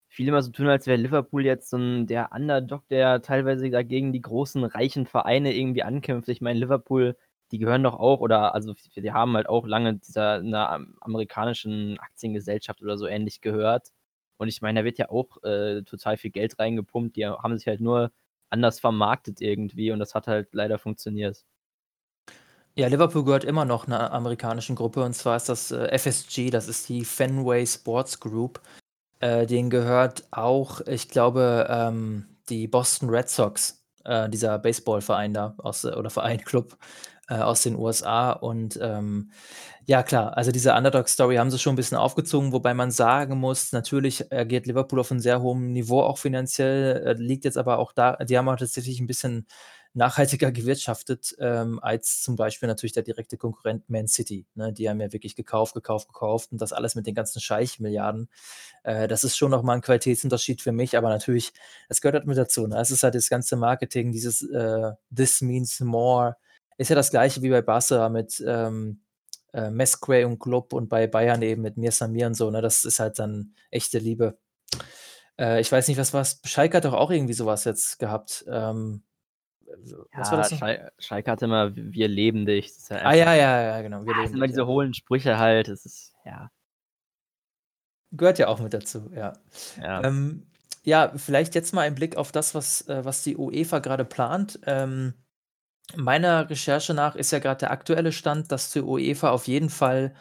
viele 0.09 0.29
immer 0.29 0.43
so 0.43 0.53
tun, 0.53 0.69
als 0.69 0.87
wäre 0.87 0.99
Liverpool 0.99 1.45
jetzt 1.45 1.69
so 1.69 1.79
ein, 1.79 2.07
der 2.07 2.31
Underdog, 2.33 2.87
der 2.89 3.23
teilweise 3.23 3.71
dagegen 3.71 4.13
die 4.13 4.23
großen, 4.23 4.63
reichen 4.65 5.07
Vereine 5.07 5.53
irgendwie 5.53 5.83
ankämpft. 5.83 6.29
Ich 6.29 6.41
meine, 6.41 6.61
Liverpool, 6.61 7.17
die 7.53 7.59
gehören 7.59 7.83
doch 7.83 7.95
auch, 7.95 8.21
oder 8.21 8.55
also 8.55 8.75
die 8.97 9.13
haben 9.13 9.35
halt 9.37 9.49
auch 9.49 9.67
lange 9.67 9.95
dieser 9.95 10.35
einer 10.35 10.81
amerikanischen 11.01 11.99
Aktiengesellschaft 11.99 12.83
oder 12.83 12.97
so 12.97 13.07
ähnlich 13.07 13.41
gehört. 13.41 13.89
Und 14.37 14.49
ich 14.49 14.63
meine, 14.63 14.81
da 14.81 14.85
wird 14.85 14.99
ja 14.99 15.11
auch 15.11 15.43
äh, 15.43 15.83
total 15.83 16.17
viel 16.17 16.31
Geld 16.31 16.59
reingepumpt. 16.59 17.17
Die 17.17 17.27
haben 17.27 17.59
sich 17.59 17.67
halt 17.67 17.81
nur 17.81 18.13
anders 18.51 18.81
vermarktet 18.81 19.41
irgendwie 19.41 19.93
und 19.93 19.99
das 19.99 20.15
hat 20.15 20.27
halt 20.27 20.49
leider 20.53 20.79
funktioniert. 20.79 21.45
Ja, 22.75 22.87
Liverpool 22.87 23.25
gehört 23.25 23.45
immer 23.45 23.65
noch 23.65 23.87
einer 23.87 24.13
amerikanischen 24.13 24.77
Gruppe 24.77 25.03
und 25.03 25.13
zwar 25.15 25.37
ist 25.37 25.49
das 25.49 25.71
äh, 25.73 25.99
FSG, 25.99 26.51
das 26.51 26.69
ist 26.69 26.89
die 26.89 27.05
Fenway 27.05 27.67
Sports 27.67 28.21
Group. 28.21 28.61
Äh, 29.19 29.47
denen 29.47 29.71
gehört 29.71 30.25
auch, 30.31 30.81
ich 30.87 31.09
glaube, 31.09 31.67
ähm, 31.69 32.39
die 32.49 32.67
Boston 32.69 33.11
Red 33.11 33.29
Sox, 33.29 33.85
äh, 34.05 34.29
dieser 34.31 34.59
Baseballverein 34.59 35.35
da 35.35 35.55
aus, 35.59 35.85
oder 35.85 36.11
Verein, 36.11 36.39
Club 36.45 36.79
äh, 37.31 37.37
aus 37.37 37.63
den 37.63 37.77
USA 37.77 38.33
und 38.33 38.79
ähm, 38.83 39.31
ja, 39.87 40.03
klar. 40.03 40.37
Also 40.37 40.53
diese 40.53 40.75
Underdog-Story 40.75 41.37
haben 41.37 41.51
sie 41.51 41.59
schon 41.59 41.75
ein 41.75 41.77
bisschen 41.77 41.99
aufgezogen, 41.99 42.53
wobei 42.53 42.75
man 42.75 42.91
sagen 42.91 43.39
muss, 43.39 43.73
natürlich 43.73 44.33
agiert 44.33 44.67
Liverpool 44.67 45.01
auf 45.01 45.11
einem 45.11 45.21
sehr 45.21 45.41
hohen 45.43 45.73
Niveau 45.73 46.03
auch 46.03 46.19
finanziell, 46.19 46.97
äh, 47.07 47.13
liegt 47.15 47.45
jetzt 47.45 47.59
aber 47.59 47.79
auch 47.79 47.93
da 47.93 48.17
die 48.17 48.39
haben 48.39 48.49
auch 48.49 48.57
tatsächlich 48.57 49.01
ein 49.01 49.07
bisschen 49.07 49.47
nachhaltiger 49.95 50.53
gewirtschaftet, 50.53 51.35
ähm, 51.41 51.81
als 51.83 52.23
zum 52.23 52.37
Beispiel 52.37 52.69
natürlich 52.69 52.93
der 52.93 53.03
direkte 53.03 53.37
Konkurrent 53.37 53.89
Man 53.91 54.07
City, 54.09 54.47
ne? 54.55 54.73
Die 54.73 54.89
haben 54.89 55.01
ja 55.01 55.13
wirklich 55.13 55.35
gekauft, 55.37 55.75
gekauft, 55.75 56.09
gekauft 56.09 56.53
und 56.53 56.61
das 56.61 56.73
alles 56.73 56.95
mit 56.95 57.07
den 57.07 57.15
ganzen 57.15 57.41
Scheich-Milliarden. 57.41 58.29
Äh, 58.85 59.09
das 59.09 59.25
ist 59.25 59.37
schon 59.37 59.51
noch 59.51 59.63
mal 59.63 59.75
'n 59.77 59.83
Qualitätsunterschied 59.83 60.63
für 60.63 60.73
mich, 60.73 60.97
aber 60.97 61.09
natürlich, 61.09 61.53
das 61.89 62.01
gehört 62.01 62.17
halt 62.17 62.27
mit 62.27 62.39
dazu, 62.39 62.67
ne? 62.67 62.79
Es 62.81 62.91
ist 62.91 63.03
halt 63.03 63.15
das 63.15 63.29
ganze 63.29 63.57
Marketing, 63.57 64.13
dieses, 64.13 64.43
äh, 64.43 64.93
„This 65.15 65.41
means 65.43 65.81
more“, 65.81 66.37
ist 66.81 66.89
ja 66.89 66.97
das 66.97 67.11
Gleiche 67.11 67.43
wie 67.43 67.51
bei 67.51 67.63
Barca 67.63 68.09
mit, 68.09 68.43
ähm 68.47 69.01
äh, 69.53 69.71
Mesquay 69.71 70.25
und 70.25 70.39
Klopp 70.39 70.73
und 70.73 70.89
bei 70.89 71.07
Bayern 71.07 71.43
eben 71.43 71.63
mit 71.63 71.77
Mir 71.77 71.93
Samir 71.93 72.27
und 72.27 72.35
so, 72.35 72.51
ne? 72.51 72.63
Das 72.63 72.85
ist 72.85 73.01
halt 73.01 73.19
dann 73.19 73.55
echte 73.71 73.99
Liebe. 73.99 74.39
Äh, 75.39 75.61
ich 75.61 75.71
weiß 75.71 75.89
nicht, 75.89 75.99
was 75.99 76.15
war's? 76.15 76.41
Schalke 76.45 76.77
hat 76.77 76.85
doch 76.85 76.95
auch 76.95 77.11
irgendwie 77.11 77.35
sowas 77.35 77.65
jetzt 77.65 77.99
gehabt. 77.99 78.45
Ähm, 78.49 79.03
was 80.13 80.31
war 80.33 80.39
das 80.39 80.57
Schal 80.57 80.91
Schalke 80.99 81.31
hatte 81.31 81.45
immer 81.45 81.75
„Wir 81.75 82.09
leben 82.09 82.45
dich“. 82.45 82.73
Ja 82.89 82.97
ah, 82.99 83.15
ja, 83.15 83.35
ja, 83.35 83.63
ja, 83.63 83.83
genau. 83.83 84.05
Wir 84.05 84.13
ja, 84.13 84.23
leben 84.23 84.35
immer 84.35 84.47
dich, 84.47 84.53
diese 84.53 84.63
ja. 84.63 84.67
hohlen 84.67 84.95
Sprüche 84.95 85.39
halt. 85.39 85.69
Das 85.69 85.87
ist, 85.87 86.15
ja. 86.25 86.51
Gehört 88.13 88.39
ja 88.39 88.49
auch 88.49 88.59
mit 88.59 88.75
dazu, 88.75 89.09
ja. 89.15 89.35
Ja. 89.81 90.03
Ähm, 90.03 90.47
ja, 90.83 91.13
vielleicht 91.15 91.55
jetzt 91.55 91.73
mal 91.73 91.83
ein 91.83 91.95
Blick 91.95 92.17
auf 92.17 92.33
das, 92.33 92.55
was, 92.55 92.89
äh, 92.89 93.05
was 93.05 93.23
die 93.23 93.37
UEFA 93.37 93.79
gerade 93.79 94.05
plant. 94.05 94.59
Ähm, 94.67 95.15
Meiner 95.97 96.49
Recherche 96.49 96.95
nach 96.95 97.17
ist 97.17 97.31
ja 97.33 97.39
gerade 97.39 97.61
der 97.61 97.71
aktuelle 97.71 98.13
Stand, 98.13 98.53
dass 98.53 98.71
die 98.71 98.81
UEFA 98.83 99.31
auf 99.31 99.47
jeden 99.49 99.71
Fall, 99.71 100.15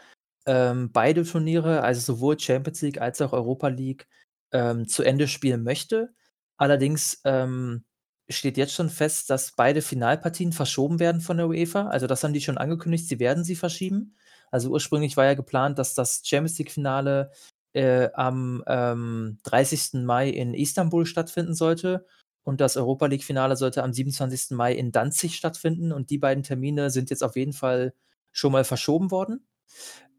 ähm, 0.46 0.90
beide 0.92 1.24
Turniere, 1.24 1.82
also 1.82 2.00
sowohl 2.14 2.38
Champions 2.38 2.80
League 2.82 3.00
als 3.00 3.20
auch 3.20 3.32
Europa 3.32 3.68
League, 3.68 4.08
ähm, 4.52 4.88
zu 4.88 5.02
Ende 5.02 5.28
spielen 5.28 5.62
möchte. 5.62 6.12
Allerdings, 6.56 7.20
ähm, 7.24 7.84
steht 8.28 8.56
jetzt 8.56 8.74
schon 8.74 8.90
fest, 8.90 9.28
dass 9.30 9.52
beide 9.56 9.82
Finalpartien 9.82 10.52
verschoben 10.52 10.98
werden 11.00 11.20
von 11.20 11.36
der 11.36 11.48
UEFA. 11.48 11.88
Also, 11.88 12.06
das 12.06 12.22
haben 12.24 12.32
die 12.32 12.40
schon 12.40 12.58
angekündigt, 12.58 13.08
sie 13.08 13.18
werden 13.20 13.44
sie 13.44 13.56
verschieben. 13.56 14.16
Also, 14.50 14.70
ursprünglich 14.70 15.16
war 15.16 15.24
ja 15.26 15.34
geplant, 15.34 15.78
dass 15.78 15.94
das 15.94 16.22
Champions 16.24 16.58
League-Finale, 16.58 17.32
äh, 17.72 18.08
am, 18.14 18.62
ähm, 18.66 19.38
30. 19.44 20.04
Mai 20.04 20.28
in 20.30 20.54
Istanbul 20.54 21.06
stattfinden 21.06 21.54
sollte 21.54 22.06
und 22.44 22.60
das 22.60 22.76
Europa 22.76 23.06
League-Finale 23.06 23.56
sollte 23.56 23.82
am 23.82 23.92
27. 23.92 24.50
Mai 24.56 24.74
in 24.74 24.92
Danzig 24.92 25.36
stattfinden 25.36 25.92
und 25.92 26.10
die 26.10 26.18
beiden 26.18 26.42
Termine 26.42 26.90
sind 26.90 27.10
jetzt 27.10 27.22
auf 27.22 27.36
jeden 27.36 27.52
Fall 27.52 27.94
schon 28.32 28.52
mal 28.52 28.64
verschoben 28.64 29.10
worden. 29.10 29.46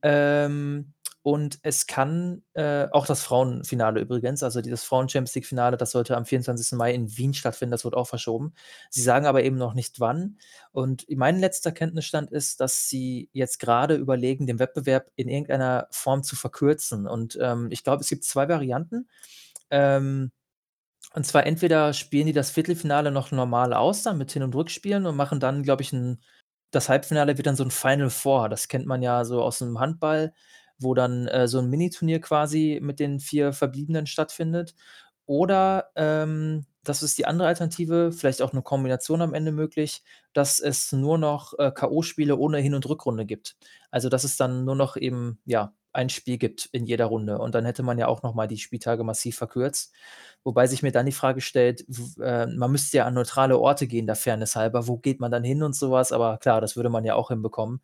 Ähm, 0.03 0.93
und 1.23 1.59
es 1.61 1.85
kann 1.85 2.41
äh, 2.53 2.87
auch 2.91 3.05
das 3.05 3.21
Frauenfinale 3.21 3.99
übrigens, 4.01 4.41
also 4.41 4.59
das 4.59 4.83
Frauen-Champions 4.83 5.35
League-Finale, 5.35 5.77
das 5.77 5.91
sollte 5.91 6.17
am 6.17 6.25
24. 6.25 6.71
Mai 6.75 6.93
in 6.95 7.15
Wien 7.15 7.35
stattfinden, 7.35 7.71
das 7.71 7.83
wird 7.83 7.93
auch 7.93 8.07
verschoben. 8.07 8.53
Sie 8.89 9.03
sagen 9.03 9.27
aber 9.27 9.43
eben 9.43 9.57
noch 9.57 9.75
nicht 9.75 9.99
wann. 9.99 10.39
Und 10.71 11.05
mein 11.15 11.39
letzter 11.39 11.71
Kenntnisstand 11.71 12.31
ist, 12.31 12.59
dass 12.59 12.89
sie 12.89 13.29
jetzt 13.33 13.59
gerade 13.59 13.95
überlegen, 13.95 14.47
den 14.47 14.57
Wettbewerb 14.57 15.11
in 15.15 15.29
irgendeiner 15.29 15.87
Form 15.91 16.23
zu 16.23 16.35
verkürzen. 16.35 17.07
Und 17.07 17.37
ähm, 17.39 17.67
ich 17.69 17.83
glaube, 17.83 18.01
es 18.01 18.09
gibt 18.09 18.23
zwei 18.23 18.49
Varianten. 18.49 19.07
Ähm, 19.69 20.31
und 21.13 21.25
zwar 21.25 21.45
entweder 21.45 21.93
spielen 21.93 22.27
die 22.27 22.33
das 22.33 22.51
Viertelfinale 22.51 23.11
noch 23.11 23.31
normal 23.31 23.73
aus 23.73 24.03
dann 24.03 24.17
mit 24.17 24.31
Hin 24.31 24.43
und 24.43 24.55
Rückspielen 24.55 25.05
und 25.05 25.15
machen 25.15 25.39
dann, 25.39 25.63
glaube 25.63 25.81
ich, 25.83 25.91
'n 25.93 26.19
das 26.71 26.87
Halbfinale 26.89 27.37
wird 27.37 27.47
dann 27.47 27.55
so 27.57 27.63
ein 27.65 27.71
Final 27.71 28.09
Four. 28.09 28.47
Das 28.49 28.67
kennt 28.69 28.85
man 28.85 29.01
ja 29.01 29.25
so 29.25 29.41
aus 29.43 29.59
dem 29.59 29.79
Handball, 29.79 30.33
wo 30.79 30.93
dann, 30.93 31.27
äh, 31.27 31.47
so 31.49 31.59
ein 31.59 31.69
Miniturnier 31.69 32.21
quasi 32.21 32.79
mit 32.81 32.99
den 32.99 33.19
vier 33.19 33.51
Verbliebenen 33.53 34.07
stattfindet. 34.07 34.73
oder 35.25 35.91
ähm, 35.95 36.65
das 36.83 37.03
ist 37.03 37.17
die 37.17 37.25
andere 37.27 37.47
Alternative, 37.47 38.11
vielleicht 38.11 38.41
auch 38.41 38.53
eine 38.53 38.63
Kombination 38.63 39.21
am 39.21 39.33
Ende 39.35 39.51
möglich, 39.51 40.03
dass 40.33 40.59
es 40.59 40.91
nur 40.91 41.17
noch, 41.17 41.53
äh, 41.59 41.71
K.O.-Spiele 41.71 42.35
ohne 42.37 42.57
Hin 42.59 42.73
und 42.75 42.87
Rückrunde 42.89 43.25
gibt. 43.25 43.55
Also, 43.91 44.09
dass 44.09 44.23
es 44.23 44.35
dann 44.37 44.65
nur 44.65 44.75
noch 44.75 44.97
eben, 44.97 45.39
ja, 45.45 45.73
ein 45.93 46.09
Spiel 46.09 46.37
gibt 46.37 46.67
in 46.71 46.85
jeder 46.85 47.05
Runde 47.05 47.39
und 47.39 47.55
dann 47.55 47.65
hätte 47.65 47.83
man 47.83 47.97
ja 47.97 48.07
auch 48.07 48.23
noch 48.23 48.33
mal 48.33 48.47
die 48.47 48.57
Spieltage 48.57 49.03
massiv 49.03 49.37
verkürzt. 49.37 49.93
Wobei 50.43 50.67
sich 50.67 50.83
mir 50.83 50.91
dann 50.91 51.05
die 51.05 51.11
Frage 51.11 51.41
stellt, 51.41 51.85
äh, 52.19 52.47
man 52.47 52.71
müsste 52.71 52.97
ja 52.97 53.05
an 53.05 53.13
neutrale 53.13 53.59
Orte 53.59 53.87
gehen, 53.87 54.07
der 54.07 54.15
Fairness 54.15 54.55
halber. 54.55 54.87
Wo 54.87 54.97
geht 54.97 55.19
man 55.19 55.31
dann 55.31 55.43
hin 55.43 55.63
und 55.63 55.75
sowas? 55.75 56.11
Aber 56.11 56.37
klar, 56.37 56.61
das 56.61 56.75
würde 56.75 56.89
man 56.89 57.05
ja 57.05 57.15
auch 57.15 57.29
hinbekommen. 57.29 57.81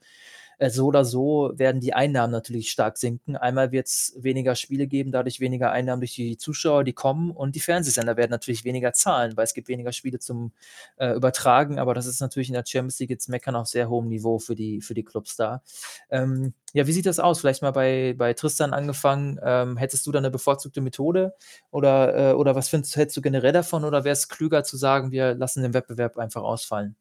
Äh, 0.60 0.70
so 0.70 0.88
oder 0.88 1.06
so 1.06 1.52
werden 1.56 1.82
die 1.82 1.94
Einnahmen 1.94 2.32
natürlich 2.32 2.70
stark 2.72 2.98
sinken. 2.98 3.36
Einmal 3.36 3.72
wird 3.72 3.88
es 3.88 4.16
weniger 4.18 4.56
Spiele 4.56 4.88
geben, 4.88 5.12
dadurch 5.12 5.40
weniger 5.40 5.72
Einnahmen 5.72 6.02
durch 6.02 6.16
die 6.16 6.38
Zuschauer, 6.38 6.84
die 6.84 6.94
kommen 6.94 7.32
und 7.32 7.56
die 7.56 7.60
Fernsehsender 7.60 8.18
werden 8.18 8.32
natürlich 8.32 8.64
weniger 8.64 8.94
zahlen, 8.94 9.38
weil 9.38 9.46
es 9.46 9.54
gibt 9.54 9.68
weniger 9.68 9.92
Spiele 9.92 10.20
zum, 10.20 10.52
äh, 10.98 11.14
Übertragen, 11.14 11.80
aber 11.80 11.94
das 11.94 12.06
ist 12.08 12.22
natürlich 12.22 12.50
in 12.50 12.54
der 12.56 12.64
Champions 12.66 13.00
League 13.00 13.10
jetzt 13.12 13.30
Meckern 13.30 13.56
auf 13.56 13.68
sehr 13.68 13.90
hohem 13.90 14.08
Niveau 14.08 14.40
für 14.40 14.56
die 14.56 14.82
für 14.82 14.94
die 14.94 15.04
Clubs 15.04 15.36
da. 15.36 15.62
Ähm, 16.10 16.54
ja, 16.74 16.88
wie 16.88 16.92
sieht 16.92 17.06
das 17.06 17.20
aus? 17.20 17.40
Vielleicht 17.40 17.62
mal 17.62 17.72
bei 17.72 18.14
bei 18.18 18.34
Tristan 18.34 18.74
angefangen. 18.74 19.40
Ähm, 19.44 19.78
hättest 19.78 20.06
du 20.08 20.12
da 20.12 20.20
eine 20.20 20.32
bevorzugte 20.32 20.82
Methode 20.82 21.34
oder, 21.72 22.32
äh 22.32 22.34
oder 22.34 22.56
was 22.56 22.70
findest 22.70 22.96
hältst 22.96 23.16
du 23.18 23.22
generell 23.22 23.54
davon 23.54 23.84
oder 23.86 24.04
wäre 24.04 24.14
es 24.14 24.28
klüger 24.30 24.64
zu 24.64 24.78
sagen, 24.78 25.12
wir 25.12 25.36
lassen 25.36 25.64
den 25.64 25.74
Wettbewerb 25.74 26.18
einfach 26.18 26.44
ausfallen? 26.44 26.96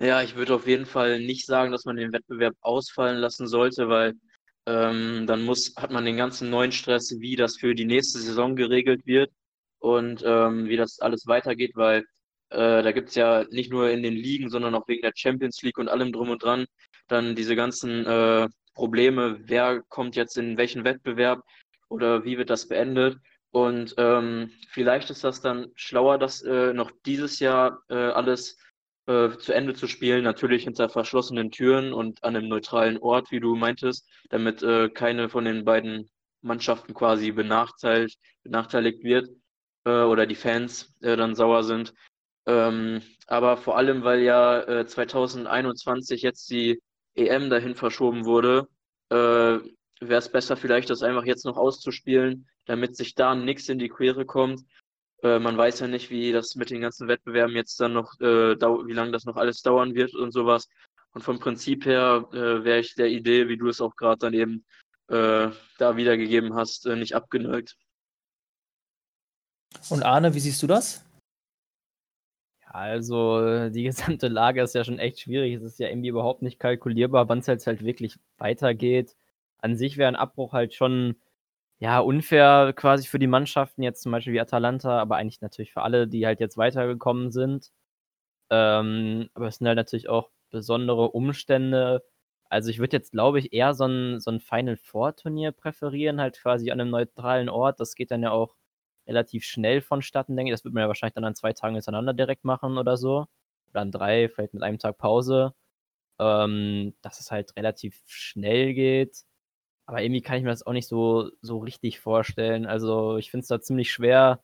Ja, 0.00 0.22
ich 0.22 0.34
würde 0.36 0.54
auf 0.54 0.66
jeden 0.66 0.86
Fall 0.86 1.20
nicht 1.20 1.46
sagen, 1.46 1.70
dass 1.70 1.84
man 1.84 1.96
den 1.96 2.12
Wettbewerb 2.12 2.54
ausfallen 2.60 3.18
lassen 3.18 3.46
sollte, 3.46 3.88
weil 3.88 4.14
ähm, 4.66 5.26
dann 5.26 5.42
muss, 5.44 5.74
hat 5.76 5.92
man 5.92 6.04
den 6.04 6.16
ganzen 6.16 6.50
neuen 6.50 6.72
Stress, 6.72 7.16
wie 7.20 7.36
das 7.36 7.56
für 7.56 7.74
die 7.74 7.84
nächste 7.84 8.18
Saison 8.18 8.56
geregelt 8.56 9.06
wird 9.06 9.30
und 9.78 10.22
ähm, 10.24 10.66
wie 10.68 10.76
das 10.76 10.98
alles 11.00 11.26
weitergeht, 11.26 11.72
weil 11.74 12.04
äh, 12.50 12.82
da 12.82 12.92
gibt 12.92 13.10
es 13.10 13.14
ja 13.14 13.44
nicht 13.50 13.70
nur 13.70 13.90
in 13.90 14.02
den 14.02 14.14
Ligen, 14.14 14.50
sondern 14.50 14.74
auch 14.74 14.86
wegen 14.88 15.02
der 15.02 15.12
Champions 15.14 15.62
League 15.62 15.78
und 15.78 15.88
allem 15.88 16.12
drum 16.12 16.30
und 16.30 16.42
dran 16.42 16.66
dann 17.08 17.34
diese 17.34 17.56
ganzen 17.56 18.06
äh, 18.06 18.48
Probleme, 18.74 19.38
wer 19.44 19.82
kommt 19.88 20.16
jetzt 20.16 20.36
in 20.38 20.56
welchen 20.56 20.84
Wettbewerb 20.84 21.42
oder 21.88 22.24
wie 22.24 22.38
wird 22.38 22.50
das 22.50 22.68
beendet. 22.68 23.18
Und 23.50 23.94
ähm, 23.98 24.50
vielleicht 24.70 25.10
ist 25.10 25.24
das 25.24 25.42
dann 25.42 25.68
schlauer, 25.74 26.18
das 26.18 26.42
äh, 26.42 26.72
noch 26.72 26.90
dieses 27.04 27.38
Jahr 27.38 27.82
äh, 27.90 27.94
alles 27.94 28.58
äh, 29.06 29.30
zu 29.38 29.52
Ende 29.52 29.74
zu 29.74 29.88
spielen, 29.88 30.24
natürlich 30.24 30.64
hinter 30.64 30.88
verschlossenen 30.88 31.50
Türen 31.50 31.92
und 31.92 32.22
an 32.22 32.36
einem 32.36 32.48
neutralen 32.48 32.98
Ort, 32.98 33.30
wie 33.30 33.40
du 33.40 33.56
meintest, 33.56 34.08
damit 34.30 34.62
äh, 34.62 34.88
keine 34.90 35.28
von 35.28 35.44
den 35.44 35.64
beiden 35.64 36.08
Mannschaften 36.40 36.94
quasi 36.94 37.32
benachteiligt, 37.32 38.18
benachteiligt 38.42 39.02
wird 39.02 39.28
äh, 39.84 40.02
oder 40.02 40.26
die 40.26 40.34
Fans 40.34 40.94
äh, 41.00 41.16
dann 41.16 41.34
sauer 41.34 41.64
sind. 41.64 41.94
Ähm, 42.46 43.02
aber 43.26 43.56
vor 43.56 43.76
allem, 43.76 44.04
weil 44.04 44.20
ja 44.20 44.86
2021 44.86 46.22
äh, 46.22 46.26
jetzt 46.26 46.50
die 46.50 46.80
EM 47.14 47.50
dahin 47.50 47.74
verschoben 47.74 48.24
wurde, 48.24 48.68
wäre 49.10 49.60
es 50.00 50.32
besser 50.32 50.56
vielleicht, 50.56 50.88
das 50.88 51.02
einfach 51.02 51.26
jetzt 51.26 51.44
noch 51.44 51.58
auszuspielen, 51.58 52.48
damit 52.64 52.96
sich 52.96 53.14
da 53.14 53.34
nichts 53.34 53.68
in 53.68 53.78
die 53.78 53.90
Quere 53.90 54.24
kommt 54.24 54.62
äh, 55.22 55.38
man 55.38 55.56
weiß 55.56 55.80
ja 55.80 55.86
nicht, 55.86 56.10
wie 56.10 56.32
das 56.32 56.56
mit 56.56 56.70
den 56.70 56.80
ganzen 56.80 57.08
Wettbewerben 57.08 57.54
jetzt 57.54 57.80
dann 57.80 57.92
noch, 57.92 58.20
äh, 58.20 58.56
wie 58.56 58.92
lange 58.92 59.12
das 59.12 59.24
noch 59.24 59.36
alles 59.36 59.62
dauern 59.62 59.94
wird 59.94 60.14
und 60.14 60.32
sowas. 60.32 60.68
Und 61.14 61.22
vom 61.22 61.38
Prinzip 61.38 61.86
her 61.86 62.26
äh, 62.32 62.64
wäre 62.64 62.80
ich 62.80 62.94
der 62.94 63.08
Idee, 63.08 63.48
wie 63.48 63.56
du 63.56 63.68
es 63.68 63.80
auch 63.80 63.94
gerade 63.96 64.18
dann 64.18 64.34
eben 64.34 64.64
äh, 65.08 65.50
da 65.78 65.96
wiedergegeben 65.96 66.54
hast, 66.54 66.86
äh, 66.86 66.96
nicht 66.96 67.14
abgeneigt. 67.14 67.76
Und 69.90 70.02
Arne, 70.02 70.34
wie 70.34 70.40
siehst 70.40 70.62
du 70.62 70.66
das? 70.66 71.04
Ja, 72.62 72.70
also 72.70 73.68
die 73.68 73.82
gesamte 73.84 74.28
Lage 74.28 74.62
ist 74.62 74.74
ja 74.74 74.84
schon 74.84 74.98
echt 74.98 75.20
schwierig. 75.20 75.54
Es 75.54 75.62
ist 75.62 75.78
ja 75.78 75.88
irgendwie 75.88 76.08
überhaupt 76.08 76.42
nicht 76.42 76.58
kalkulierbar, 76.58 77.28
wann 77.28 77.38
es 77.38 77.46
jetzt 77.46 77.66
halt 77.66 77.84
wirklich 77.84 78.18
weitergeht. 78.38 79.16
An 79.58 79.76
sich 79.76 79.98
wäre 79.98 80.08
ein 80.08 80.16
Abbruch 80.16 80.52
halt 80.52 80.74
schon 80.74 81.16
ja, 81.82 81.98
unfair 82.00 82.72
quasi 82.74 83.08
für 83.08 83.18
die 83.18 83.26
Mannschaften, 83.26 83.82
jetzt 83.82 84.02
zum 84.02 84.12
Beispiel 84.12 84.32
wie 84.34 84.40
Atalanta, 84.40 85.00
aber 85.00 85.16
eigentlich 85.16 85.40
natürlich 85.40 85.72
für 85.72 85.82
alle, 85.82 86.06
die 86.08 86.26
halt 86.26 86.38
jetzt 86.40 86.56
weitergekommen 86.56 87.32
sind. 87.32 87.72
Ähm, 88.50 89.30
aber 89.34 89.48
es 89.48 89.58
sind 89.58 89.68
halt 89.68 89.76
natürlich 89.78 90.08
auch 90.08 90.30
besondere 90.50 91.10
Umstände. 91.12 92.04
Also 92.50 92.70
ich 92.70 92.78
würde 92.80 92.96
jetzt, 92.96 93.12
glaube 93.12 93.38
ich, 93.40 93.52
eher 93.52 93.74
so 93.74 93.86
ein, 93.86 94.20
so 94.20 94.30
ein 94.30 94.40
Final 94.40 94.76
Four 94.76 95.16
Turnier 95.16 95.52
präferieren, 95.52 96.20
halt 96.20 96.40
quasi 96.40 96.70
an 96.70 96.80
einem 96.80 96.90
neutralen 96.90 97.48
Ort. 97.50 97.80
Das 97.80 97.94
geht 97.96 98.10
dann 98.12 98.22
ja 98.24 98.32
auch 98.32 98.56
relativ 99.08 99.44
schnell 99.44 99.80
vonstatten, 99.82 100.36
denke 100.36 100.52
ich. 100.52 100.54
Das 100.56 100.64
wird 100.64 100.74
man 100.74 100.82
ja 100.82 100.88
wahrscheinlich 100.88 101.14
dann 101.14 101.24
an 101.24 101.34
zwei 101.36 101.52
Tagen 101.54 101.74
hintereinander 101.76 102.14
direkt 102.14 102.44
machen 102.44 102.78
oder 102.78 102.96
so. 102.98 103.26
Oder 103.70 103.82
an 103.82 103.92
drei, 103.92 104.28
vielleicht 104.30 104.54
mit 104.54 104.62
einem 104.64 104.78
Tag 104.78 104.98
Pause. 104.98 105.54
Ähm, 106.20 106.94
dass 107.02 107.20
es 107.20 107.30
halt 107.32 107.56
relativ 107.56 108.02
schnell 108.06 108.74
geht. 108.74 109.24
Aber 109.86 110.02
irgendwie 110.02 110.22
kann 110.22 110.36
ich 110.36 110.42
mir 110.44 110.50
das 110.50 110.64
auch 110.64 110.72
nicht 110.72 110.88
so, 110.88 111.30
so 111.40 111.58
richtig 111.58 112.00
vorstellen. 112.00 112.66
Also 112.66 113.16
ich 113.16 113.30
finde 113.30 113.42
es 113.42 113.48
da 113.48 113.60
ziemlich 113.60 113.92
schwer, 113.92 114.42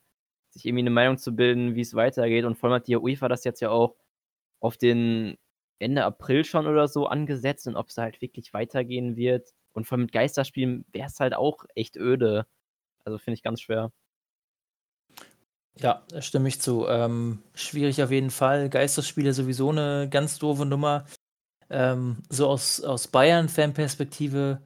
sich 0.51 0.66
irgendwie 0.66 0.83
eine 0.83 0.90
Meinung 0.90 1.18
zu 1.18 1.35
bilden, 1.35 1.74
wie 1.74 1.81
es 1.81 1.94
weitergeht. 1.94 2.44
Und 2.44 2.57
vor 2.57 2.68
allem 2.68 2.81
hat 2.81 2.88
die 2.88 2.96
UEFA 2.96 3.29
das 3.29 3.44
jetzt 3.44 3.61
ja 3.61 3.70
auch 3.70 3.96
auf 4.61 4.77
den 4.77 5.38
Ende 5.79 6.05
April 6.05 6.44
schon 6.44 6.66
oder 6.66 6.88
so 6.88 7.07
angesetzt 7.07 7.66
und 7.68 7.77
ob 7.77 7.88
es 7.88 7.98
halt 7.98 8.20
wirklich 8.20 8.53
weitergehen 8.53 9.16
wird. 9.16 9.51
Und 9.72 9.87
vor 9.87 9.96
allem 9.96 10.03
mit 10.03 10.12
Geisterspielen 10.12 10.85
wäre 10.92 11.07
es 11.07 11.20
halt 11.20 11.35
auch 11.35 11.64
echt 11.74 11.96
öde. 11.96 12.46
Also 13.05 13.18
finde 13.18 13.37
ich 13.37 13.42
ganz 13.42 13.61
schwer. 13.61 13.92
Ja, 15.81 16.03
stimme 16.18 16.48
ich 16.48 16.61
zu. 16.61 16.87
Ähm, 16.88 17.42
schwierig 17.55 18.03
auf 18.03 18.11
jeden 18.11 18.31
Fall. 18.31 18.68
Geisterspiele 18.68 19.33
sowieso 19.33 19.70
eine 19.70 20.09
ganz 20.11 20.38
doofe 20.38 20.66
Nummer. 20.66 21.05
Ähm, 21.70 22.22
so 22.29 22.48
aus, 22.48 22.83
aus 22.83 23.07
Bayern-Fan-Perspektive 23.09 24.61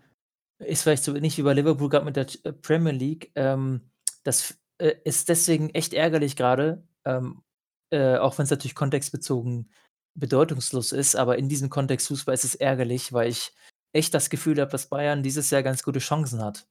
ist 0.67 0.83
vielleicht 0.83 1.05
so 1.05 1.13
nicht 1.13 1.39
wie 1.39 1.43
bei 1.43 1.55
Liverpool 1.55 1.89
gerade 1.89 2.05
mit 2.05 2.17
der 2.17 2.27
äh, 2.45 2.53
Premier 2.53 2.93
League. 2.93 3.33
Ähm, 3.35 3.91
das 4.25 4.59
äh, 4.79 4.95
ist 5.05 5.29
deswegen 5.29 5.71
echt 5.71 5.95
ärgerlich 5.95 6.37
gerade, 6.37 6.87
ähm, 7.05 7.43
äh, 7.91 8.17
auch 8.17 8.39
wenn 8.39 8.45
es 8.45 8.51
natürlich 8.51 8.75
kontextbezogen 8.75 9.71
bedeutungslos 10.15 10.93
ist, 10.93 11.17
aber 11.17 11.39
in 11.39 11.49
diesem 11.49 11.71
Kontext 11.71 12.09
Fußball 12.09 12.35
ist 12.35 12.45
es 12.45 12.55
ärgerlich, 12.55 13.13
weil 13.13 13.31
ich 13.31 13.53
echt 13.93 14.13
das 14.15 14.31
Gefühl 14.31 14.61
habe, 14.61 14.71
dass 14.71 14.89
Bayern 14.89 15.23
dieses 15.23 15.51
Jahr 15.51 15.63
ganz 15.63 15.83
gute 15.83 16.01
Chancen 16.01 16.43
hat. 16.43 16.67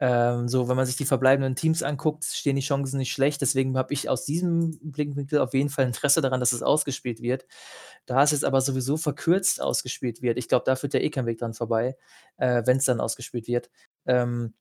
Ähm, 0.00 0.48
so, 0.48 0.68
wenn 0.68 0.76
man 0.76 0.86
sich 0.86 0.96
die 0.96 1.04
verbleibenden 1.04 1.56
Teams 1.56 1.82
anguckt, 1.82 2.24
stehen 2.24 2.56
die 2.56 2.62
Chancen 2.62 2.96
nicht 2.96 3.12
schlecht. 3.12 3.42
Deswegen 3.42 3.76
habe 3.76 3.92
ich 3.92 4.08
aus 4.08 4.24
diesem 4.24 4.78
Blickwinkel 4.82 5.38
auf 5.40 5.52
jeden 5.52 5.68
Fall 5.68 5.84
Interesse 5.86 6.22
daran, 6.22 6.40
dass 6.40 6.52
es 6.52 6.62
ausgespielt 6.62 7.20
wird. 7.20 7.46
Da 8.06 8.22
es 8.22 8.30
jetzt 8.32 8.44
aber 8.44 8.60
sowieso 8.62 8.96
verkürzt 8.96 9.60
ausgespielt 9.60 10.22
wird, 10.22 10.38
ich 10.38 10.48
glaube, 10.48 10.64
da 10.64 10.76
führt 10.76 10.94
ja 10.94 11.00
eh 11.00 11.10
kein 11.10 11.26
Weg 11.26 11.38
dran 11.38 11.54
vorbei, 11.54 11.96
äh, 12.38 12.62
wenn 12.66 12.78
es 12.78 12.84
dann 12.86 13.00
ausgespielt 13.00 13.46
wird, 13.46 13.70
ähm, 14.06 14.54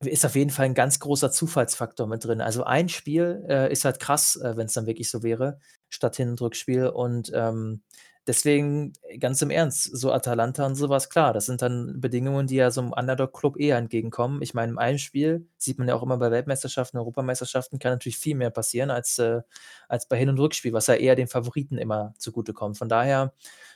ist 0.00 0.24
auf 0.24 0.34
jeden 0.36 0.50
Fall 0.50 0.66
ein 0.66 0.74
ganz 0.74 1.00
großer 1.00 1.30
Zufallsfaktor 1.30 2.06
mit 2.06 2.24
drin. 2.24 2.40
Also 2.40 2.64
ein 2.64 2.88
Spiel 2.88 3.44
äh, 3.48 3.72
ist 3.72 3.84
halt 3.84 4.00
krass, 4.00 4.36
äh, 4.36 4.56
wenn 4.56 4.66
es 4.66 4.74
dann 4.74 4.86
wirklich 4.86 5.10
so 5.10 5.22
wäre, 5.22 5.58
statt 5.88 6.16
Hin- 6.16 6.30
und 6.30 6.40
Rückspiel. 6.40 6.88
Und 6.88 7.32
ähm, 7.34 7.82
Deswegen, 8.26 8.94
äh, 9.02 9.18
ganz 9.18 9.42
im 9.42 9.50
Ernst, 9.50 9.84
so 9.96 10.12
Atalanta 10.12 10.64
und 10.66 10.76
sowas, 10.76 11.10
klar, 11.10 11.32
das 11.34 11.46
sind 11.46 11.60
dann 11.62 12.00
Bedingungen, 12.00 12.46
die 12.46 12.56
ja 12.56 12.70
so 12.70 12.80
'nem 12.82 12.92
Underdog-Club 12.92 13.58
eher 13.58 13.76
entgegenkommen. 13.76 14.40
Ich 14.42 14.54
meine, 14.54 14.72
im 14.72 14.78
einem 14.78 14.98
Spiel 14.98 15.46
sieht 15.58 15.78
man 15.78 15.88
ja 15.88 15.94
auch 15.94 16.02
immer 16.02 16.16
bei 16.18 16.30
Weltmeisterschaften, 16.30 16.96
Europameisterschaften 16.98 17.78
kann 17.78 17.92
natürlich 17.92 18.16
viel 18.18 18.34
mehr 18.36 18.50
passieren 18.50 18.90
als, 18.90 19.18
äh 19.18 19.42
als 19.88 20.08
bei 20.08 20.16
Hin 20.18 20.30
und 20.30 20.38
Rückspiel, 20.40 20.72
was 20.72 20.86
ja 20.86 20.94
eher 20.94 21.16
den 21.16 21.28
Favoriten 21.28 21.76
immer 21.78 22.14
zugutekommt. 22.18 22.78
Von 22.78 22.88
daher 22.88 23.32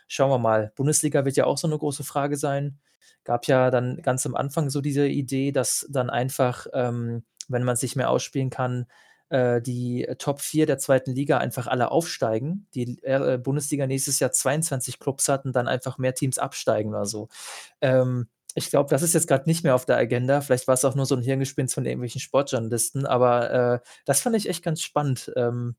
schauen 0.09 0.31
wir 0.31 0.39
mal. 0.39 0.73
Bundesliga 0.77 1.25
wird 1.27 1.37
ja 1.37 1.45
auch 1.47 1.59
so 1.59 1.69
'ne 1.69 1.77
große 1.79 2.05
Frage 2.05 2.37
sein. 2.37 2.79
Gab 3.25 3.47
ja 3.47 3.71
dann 3.71 4.01
ganz 4.03 4.25
am 4.27 4.35
Anfang 4.35 4.71
so 4.71 4.81
diese 4.81 5.07
Idee, 5.09 5.53
dass 5.53 5.87
dann 5.91 6.09
einfach, 6.11 6.67
ähm, 6.73 7.25
wenn 7.49 7.65
man 7.65 7.77
sich 7.77 7.97
mehr 7.97 8.11
ausspielen 8.11 8.51
kann 8.51 8.87
äh, 9.31 9.61
die 9.61 10.07
Top 10.19 10.41
4 10.41 10.67
der 10.67 10.79
zweiten 10.79 11.13
Liga 11.15 11.39
einfach 11.39 11.67
alle 11.67 11.91
aufsteigen. 11.91 12.67
Die 12.75 13.03
äh, 13.03 13.39
Bundesliga 13.39 13.87
nächstes 13.87 14.21
Jahr 14.21 14.33
22 14.33 14.99
Clubs 14.99 15.29
hat 15.29 15.45
und 15.45 15.55
dann 15.55 15.69
einfach 15.69 15.99
mehr 15.99 16.15
Teams 16.15 16.39
absteigen 16.39 16.91
oder 16.91 17.07
so. 17.07 17.29
Ähm, 17.81 18.29
ich 18.55 18.71
glaube, 18.71 18.91
das 18.91 19.03
ist 19.03 19.15
jetzt 19.15 19.29
gerade 19.29 19.49
nicht 19.49 19.65
mehr 19.65 19.75
auf 19.75 19.85
der 19.87 19.97
Agenda. 19.99 20.41
Vielleicht 20.41 20.67
war 20.67 20.75
es 20.75 20.85
auch 20.85 20.95
nur 20.95 21.07
so 21.07 21.15
ein 21.15 21.23
Hirngespinst 21.23 21.75
von 21.75 21.85
irgendwelchen 21.85 22.21
Sportjournalisten, 22.21 23.07
aber 23.07 23.51
äh, 23.51 23.81
das 24.05 24.21
fand 24.21 24.37
ich 24.37 24.49
echt 24.49 24.65
ganz 24.65 24.83
spannend. 24.83 25.33
Ähm, 25.37 25.77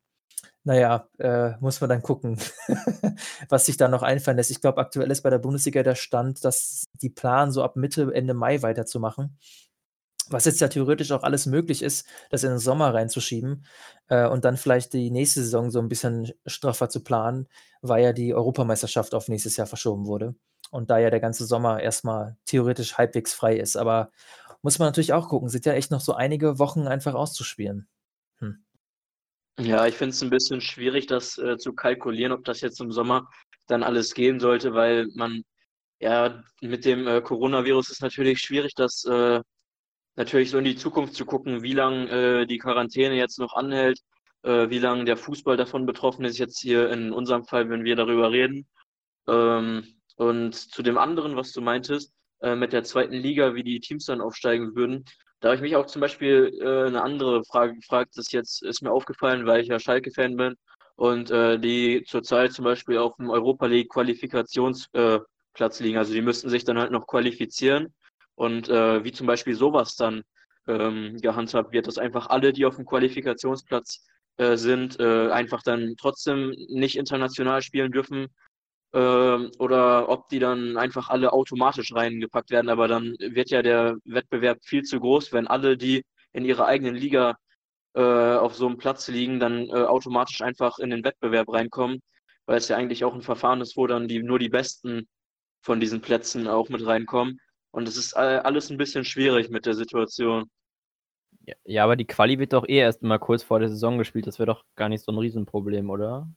naja, 0.64 1.10
äh, 1.18 1.52
muss 1.60 1.82
man 1.82 1.90
dann 1.90 2.04
gucken, 2.04 2.38
was 3.50 3.66
sich 3.66 3.78
da 3.78 3.88
noch 3.88 4.04
einfallen 4.04 4.38
lässt. 4.38 4.52
Ich 4.52 4.62
glaube, 4.62 4.80
aktuell 4.80 5.10
ist 5.12 5.24
bei 5.24 5.30
der 5.30 5.40
Bundesliga 5.40 5.84
der 5.84 5.96
Stand, 5.96 6.46
dass 6.46 6.86
die 7.02 7.10
planen, 7.10 7.52
so 7.52 7.64
ab 7.64 7.76
Mitte, 7.76 8.12
Ende 8.14 8.34
Mai 8.34 8.62
weiterzumachen 8.62 9.38
was 10.30 10.46
jetzt 10.46 10.62
ja 10.62 10.68
theoretisch 10.68 11.12
auch 11.12 11.24
alles 11.24 11.46
möglich 11.46 11.82
ist, 11.82 12.08
das 12.30 12.44
in 12.44 12.50
den 12.50 12.60
Sommer 12.60 12.94
reinzuschieben 12.94 13.66
äh, 14.08 14.28
und 14.28 14.46
dann 14.46 14.58
vielleicht 14.58 14.94
die 14.94 15.12
nächste 15.12 15.42
Saison 15.42 15.72
so 15.72 15.80
ein 15.80 15.90
bisschen 15.90 16.32
straffer 16.46 16.90
zu 16.90 17.04
planen, 17.04 17.48
weil 17.82 18.04
ja 18.04 18.14
die 18.14 18.34
Europameisterschaft 18.34 19.14
auf 19.14 19.28
nächstes 19.28 19.58
Jahr 19.58 19.68
verschoben 19.68 20.06
wurde 20.06 20.36
und 20.72 20.90
da 20.90 20.98
ja 21.00 21.10
der 21.10 21.20
ganze 21.20 21.46
Sommer 21.46 21.82
erstmal 21.82 22.38
theoretisch 22.46 22.98
halbwegs 22.98 23.34
frei 23.34 23.58
ist. 23.58 23.76
Aber 23.76 24.12
muss 24.62 24.80
man 24.80 24.88
natürlich 24.88 25.14
auch 25.14 25.30
gucken. 25.30 25.50
Sind 25.50 25.66
ja 25.66 25.74
echt 25.74 25.92
noch 25.92 26.02
so 26.02 26.14
einige 26.14 26.60
Wochen 26.60 26.88
einfach 26.88 27.14
auszuspielen. 27.14 27.88
Hm. 28.40 28.64
Ja, 29.60 29.86
ich 29.88 29.96
finde 29.96 30.12
es 30.12 30.22
ein 30.22 30.30
bisschen 30.30 30.62
schwierig, 30.62 31.08
das 31.08 31.38
äh, 31.38 31.58
zu 31.58 31.74
kalkulieren, 31.74 32.32
ob 32.32 32.46
das 32.46 32.62
jetzt 32.62 32.80
im 32.82 32.92
Sommer 32.92 33.30
dann 33.68 33.84
alles 33.84 34.14
gehen 34.14 34.40
sollte, 34.40 34.74
weil 34.74 35.08
man 35.16 35.44
ja 36.00 36.44
mit 36.62 36.86
dem 36.86 37.08
äh, 37.08 37.22
Coronavirus 37.22 37.92
ist 37.92 38.02
natürlich 38.02 38.40
schwierig, 38.42 38.74
das 38.76 39.04
äh, 39.06 39.42
natürlich 40.20 40.50
so 40.52 40.58
in 40.58 40.66
die 40.66 40.76
Zukunft 40.76 41.16
zu 41.16 41.26
gucken, 41.26 41.64
wie 41.64 41.74
lange 41.74 42.10
äh, 42.10 42.46
die 42.46 42.58
Quarantäne 42.58 43.16
jetzt 43.16 43.40
noch 43.40 43.54
anhält, 43.54 44.02
äh, 44.44 44.70
wie 44.70 44.78
lange 44.78 45.06
der 45.06 45.16
Fußball 45.16 45.56
davon 45.56 45.86
betroffen 45.86 46.26
ist, 46.26 46.38
jetzt 46.38 46.60
hier 46.60 46.92
in 46.92 47.14
unserem 47.14 47.46
Fall, 47.46 47.70
wenn 47.70 47.86
wir 47.86 47.96
darüber 47.96 48.30
reden. 48.30 48.68
Ähm, 49.28 49.86
und 50.18 50.54
zu 50.56 50.84
dem 50.84 50.98
anderen, 50.98 51.38
was 51.38 51.54
du 51.54 51.62
meintest, 51.62 52.14
äh, 52.42 52.56
mit 52.56 52.74
der 52.74 52.84
zweiten 52.84 53.14
Liga, 53.14 53.56
wie 53.56 53.64
die 53.64 53.80
Teams 53.80 54.06
dann 54.06 54.20
aufsteigen 54.20 54.76
würden, 54.76 55.06
da 55.40 55.50
habe 55.50 55.56
ich 55.56 55.62
mich 55.62 55.78
auch 55.78 55.86
zum 55.86 56.02
Beispiel 56.02 56.52
äh, 56.62 56.88
eine 56.88 57.02
andere 57.02 57.46
Frage 57.46 57.76
gefragt, 57.76 58.18
das 58.18 58.34
jetzt 58.34 58.62
ist 58.62 58.82
mir 58.82 58.92
aufgefallen, 58.92 59.46
weil 59.46 59.62
ich 59.62 59.70
ja 59.70 59.80
Schalke-Fan 59.80 60.36
bin 60.36 60.56
und 60.98 61.32
äh, 61.32 61.58
die 61.58 62.04
zurzeit 62.06 62.52
zum 62.52 62.66
Beispiel 62.66 62.98
auf 62.98 63.16
dem 63.16 63.30
Europa 63.30 63.68
League 63.68 63.90
Qualifikationsplatz 63.90 65.80
liegen. 65.80 65.98
Also 65.98 66.14
die 66.14 66.22
müssten 66.22 66.50
sich 66.50 66.66
dann 66.66 66.78
halt 66.78 66.92
noch 66.92 67.08
qualifizieren 67.08 67.94
und 68.40 68.70
äh, 68.70 69.04
wie 69.04 69.12
zum 69.12 69.28
Beispiel 69.28 69.54
sowas 69.54 69.96
dann 69.98 70.24
ähm, 70.66 71.18
gehandhabt 71.22 71.74
wird, 71.74 71.88
dass 71.88 71.98
einfach 71.98 72.28
alle, 72.28 72.54
die 72.54 72.66
auf 72.66 72.78
dem 72.78 72.86
Qualifikationsplatz 72.86 74.06
äh, 74.38 74.56
sind, 74.56 74.98
äh, 74.98 75.30
einfach 75.30 75.62
dann 75.62 75.96
trotzdem 75.98 76.52
nicht 76.70 76.96
international 76.98 77.62
spielen 77.62 77.92
dürfen, 77.92 78.28
ähm, 78.94 79.52
oder 79.60 80.08
ob 80.08 80.30
die 80.30 80.40
dann 80.40 80.78
einfach 80.78 81.10
alle 81.10 81.34
automatisch 81.34 81.94
reingepackt 81.94 82.50
werden. 82.50 82.70
Aber 82.70 82.88
dann 82.88 83.18
wird 83.20 83.50
ja 83.50 83.62
der 83.62 83.98
Wettbewerb 84.06 84.60
viel 84.64 84.84
zu 84.84 85.02
groß, 85.02 85.34
wenn 85.34 85.48
alle, 85.48 85.76
die 85.76 86.06
in 86.32 86.46
ihrer 86.46 86.66
eigenen 86.66 86.96
Liga 86.96 87.36
äh, 87.94 88.02
auf 88.02 88.56
so 88.56 88.68
einem 88.68 88.78
Platz 88.78 89.10
liegen, 89.10 89.42
dann 89.42 89.68
äh, 89.68 89.74
automatisch 89.74 90.42
einfach 90.42 90.80
in 90.80 90.92
den 90.92 91.04
Wettbewerb 91.04 91.52
reinkommen, 91.52 92.02
weil 92.46 92.58
es 92.58 92.70
ja 92.70 92.78
eigentlich 92.78 93.04
auch 93.04 93.14
ein 93.14 93.22
Verfahren 93.22 93.60
ist, 93.60 93.76
wo 93.76 93.86
dann 93.86 94.08
die, 94.08 94.24
nur 94.24 94.40
die 94.40 94.50
Besten 94.50 95.10
von 95.62 95.82
diesen 95.82 96.00
Plätzen 96.00 96.48
auch 96.48 96.70
mit 96.70 96.86
reinkommen. 96.86 97.42
Und 97.72 97.88
es 97.88 97.98
ist 97.98 98.16
alles 98.16 98.70
ein 98.70 98.78
bisschen 98.78 99.06
schwierig 99.06 99.50
mit 99.50 99.66
der 99.66 99.76
Situation. 99.76 100.50
Ja, 101.64 101.84
aber 101.84 101.96
die 101.96 102.06
Quali 102.06 102.40
wird 102.40 102.54
doch 102.54 102.68
eh 102.68 102.78
erst 102.78 103.02
mal 103.04 103.20
kurz 103.20 103.44
vor 103.44 103.60
der 103.60 103.70
Saison 103.70 103.98
gespielt. 103.98 104.28
Das 104.28 104.40
wäre 104.40 104.48
doch 104.48 104.66
gar 104.76 104.90
nicht 104.90 105.04
so 105.04 105.12
ein 105.12 105.18
Riesenproblem, 105.18 105.90
oder? 105.90 106.28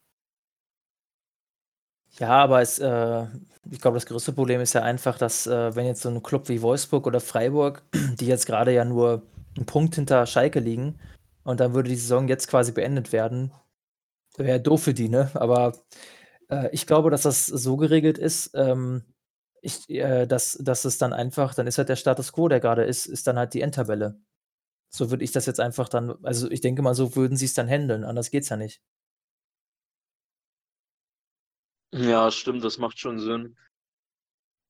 Ja, 2.19 2.31
aber 2.31 2.61
es, 2.61 2.79
äh, 2.79 3.27
ich 3.71 3.81
glaube, 3.81 3.97
das 3.97 4.07
größte 4.07 4.33
Problem 4.33 4.61
ist 4.61 4.75
ja 4.75 4.83
einfach, 4.83 5.17
dass, 5.19 5.47
äh, 5.47 5.75
wenn 5.75 5.87
jetzt 5.87 6.03
so 6.03 6.11
ein 6.11 6.23
Club 6.23 6.49
wie 6.49 6.61
Wolfsburg 6.61 7.07
oder 7.07 7.21
Freiburg, 7.21 7.83
die 8.21 8.27
jetzt 8.27 8.47
gerade 8.47 8.73
ja 8.73 8.85
nur 8.85 9.23
einen 9.57 9.67
Punkt 9.67 9.95
hinter 9.95 10.27
Schalke 10.27 10.61
liegen 10.61 10.99
und 11.45 11.61
dann 11.61 11.75
würde 11.75 11.89
die 11.89 11.97
Saison 11.97 12.29
jetzt 12.29 12.49
quasi 12.49 12.73
beendet 12.73 13.13
werden, 13.13 13.53
wäre 14.37 14.61
doof 14.61 14.83
für 14.85 14.95
die, 14.95 15.09
ne? 15.09 15.31
Aber 15.35 15.73
äh, 16.51 16.69
ich 16.73 16.87
glaube, 16.87 17.11
dass 17.11 17.23
das 17.23 17.47
so 17.47 17.77
geregelt 17.77 18.19
ist, 18.19 18.51
ähm, 18.55 19.05
ich, 19.63 19.89
äh, 19.89 20.27
dass, 20.27 20.59
dass 20.61 20.85
es 20.85 20.99
dann 20.99 21.13
einfach, 21.13 21.55
dann 21.55 21.67
ist 21.67 21.79
halt 21.79 21.89
der 21.89 21.97
Status 21.97 22.33
quo, 22.33 22.49
der 22.49 22.61
gerade 22.61 22.85
ist, 22.85 23.07
ist 23.07 23.27
dann 23.27 23.39
halt 23.39 23.55
die 23.55 23.63
Endtabelle. 23.63 24.21
So 24.91 25.11
würde 25.11 25.25
ich 25.25 25.33
das 25.33 25.47
jetzt 25.47 25.61
einfach 25.61 25.89
dann, 25.89 26.15
also 26.25 26.51
ich 26.51 26.61
denke 26.61 26.83
mal, 26.83 26.95
so 26.95 27.17
würden 27.17 27.37
sie 27.37 27.47
es 27.47 27.55
dann 27.55 27.69
handeln, 27.69 28.05
anders 28.05 28.31
geht's 28.31 28.51
ja 28.51 28.57
nicht. 28.57 28.83
Ja, 31.95 32.31
stimmt, 32.31 32.65
das 32.65 32.79
macht 32.79 32.99
schon 32.99 33.19
Sinn. 33.21 33.57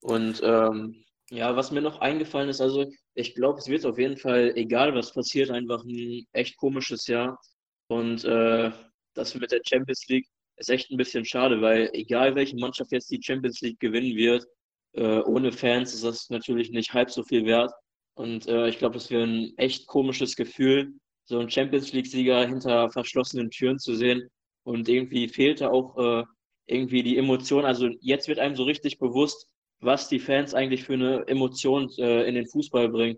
Und 0.01 0.41
ähm, 0.43 1.03
ja, 1.29 1.55
was 1.55 1.71
mir 1.71 1.81
noch 1.81 1.99
eingefallen 1.99 2.49
ist, 2.49 2.61
also 2.61 2.85
ich 3.15 3.33
glaube, 3.33 3.59
es 3.59 3.67
wird 3.67 3.85
auf 3.85 3.97
jeden 3.97 4.17
Fall, 4.17 4.51
egal 4.55 4.93
was 4.93 5.13
passiert, 5.13 5.49
einfach 5.49 5.83
ein 5.83 6.27
echt 6.33 6.57
komisches 6.57 7.07
Jahr. 7.07 7.39
Und 7.87 8.23
äh, 8.25 8.71
das 9.13 9.35
mit 9.35 9.51
der 9.51 9.61
Champions 9.65 10.07
League 10.07 10.27
ist 10.57 10.69
echt 10.69 10.91
ein 10.91 10.97
bisschen 10.97 11.25
schade, 11.25 11.61
weil 11.61 11.89
egal 11.93 12.35
welche 12.35 12.57
Mannschaft 12.57 12.91
jetzt 12.91 13.09
die 13.09 13.21
Champions 13.21 13.61
League 13.61 13.79
gewinnen 13.79 14.15
wird, 14.15 14.45
äh, 14.93 15.19
ohne 15.19 15.51
Fans 15.51 15.93
ist 15.93 16.03
das 16.03 16.29
natürlich 16.29 16.71
nicht 16.71 16.93
halb 16.93 17.11
so 17.11 17.23
viel 17.23 17.45
wert. 17.45 17.71
Und 18.15 18.47
äh, 18.47 18.67
ich 18.69 18.77
glaube, 18.77 18.97
es 18.97 19.09
wäre 19.09 19.23
ein 19.23 19.53
echt 19.57 19.87
komisches 19.87 20.35
Gefühl, 20.35 20.93
so 21.25 21.39
einen 21.39 21.49
Champions 21.49 21.93
League-Sieger 21.93 22.47
hinter 22.47 22.89
verschlossenen 22.91 23.49
Türen 23.49 23.79
zu 23.79 23.95
sehen. 23.95 24.27
Und 24.63 24.87
irgendwie 24.87 25.27
fehlte 25.27 25.71
auch 25.71 25.97
äh, 25.97 26.23
irgendwie 26.67 27.03
die 27.03 27.17
Emotion. 27.17 27.65
Also 27.65 27.89
jetzt 28.01 28.27
wird 28.27 28.39
einem 28.39 28.55
so 28.55 28.63
richtig 28.63 28.99
bewusst, 28.99 29.47
was 29.79 30.07
die 30.07 30.19
Fans 30.19 30.53
eigentlich 30.53 30.83
für 30.83 30.93
eine 30.93 31.27
Emotion 31.27 31.89
äh, 31.97 32.27
in 32.27 32.35
den 32.35 32.47
Fußball 32.47 32.89
bringen. 32.89 33.17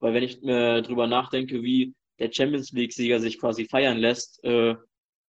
Weil 0.00 0.14
wenn 0.14 0.22
ich 0.22 0.42
äh, 0.42 0.82
drüber 0.82 1.06
nachdenke, 1.06 1.62
wie 1.62 1.94
der 2.18 2.30
Champions 2.32 2.72
League-Sieger 2.72 3.20
sich 3.20 3.38
quasi 3.38 3.66
feiern 3.66 3.98
lässt, 3.98 4.42
äh, 4.44 4.74